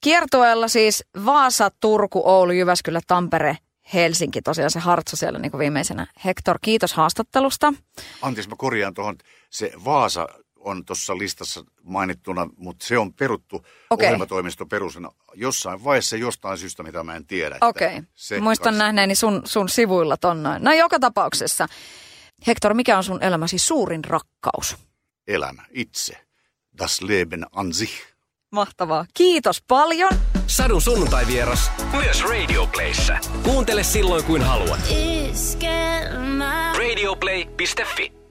Kiertueella 0.01 0.69
siis 0.69 1.05
Vaasa, 1.25 1.71
Turku, 1.81 2.23
Oulu, 2.25 2.53
Jyväskylä, 2.53 3.01
Tampere, 3.07 3.57
Helsinki, 3.95 4.43
tosiaan 4.43 4.71
se 4.71 4.81
Hartsa 4.81 5.17
siellä 5.17 5.39
niin 5.39 5.51
kuin 5.51 5.59
viimeisenä. 5.59 6.07
Hector, 6.25 6.59
kiitos 6.63 6.93
haastattelusta. 6.93 7.75
Anteeksi, 8.23 8.51
mä 8.51 8.57
korjaan 8.59 8.95
tuohon. 8.95 9.17
Se 9.51 9.73
Vaasa 9.85 10.29
on 10.57 10.85
tuossa 10.85 11.19
listassa 11.19 11.65
mainittuna, 11.83 12.49
mutta 12.57 12.87
se 12.87 12.99
on 12.99 13.13
peruttu 13.13 13.57
okay. 13.57 14.07
ohjelmatoimisto 14.07 14.67
perusena 14.67 15.11
jossain 15.35 15.85
vaiheessa 15.85 16.17
jostain 16.17 16.59
syystä, 16.59 16.83
mitä 16.83 17.03
mä 17.03 17.17
en 17.17 17.27
tiedä. 17.27 17.59
Okei, 17.61 17.99
okay. 17.99 18.41
muistan 18.41 18.79
nähneeni 18.79 19.15
sun, 19.15 19.43
sun 19.45 19.69
sivuilla 19.69 20.17
tonnoin. 20.17 20.65
No 20.65 20.73
joka 20.73 21.01
tapauksessa. 21.01 21.67
Hector, 22.47 22.75
mikä 22.75 22.97
on 22.97 23.05
sun 23.05 23.23
elämäsi 23.23 23.59
suurin 23.59 24.05
rakkaus? 24.05 24.77
Elämä, 25.27 25.63
itse. 25.71 26.27
Das 26.79 27.03
Leben 27.03 27.47
an 27.53 27.75
sich. 27.75 27.93
Mahtavaa. 28.51 29.07
Kiitos 29.15 29.63
paljon. 29.69 30.11
Sadun 30.53 30.81
sunnuntai 30.83 31.27
vieras 31.27 31.71
myös 31.93 32.23
Radio 32.23 32.67
Playssä. 32.67 33.19
Kuuntele 33.43 33.83
silloin 33.83 34.25
kuin 34.25 34.43
haluat. 34.43 34.81
Radioplay.fi 36.79 38.22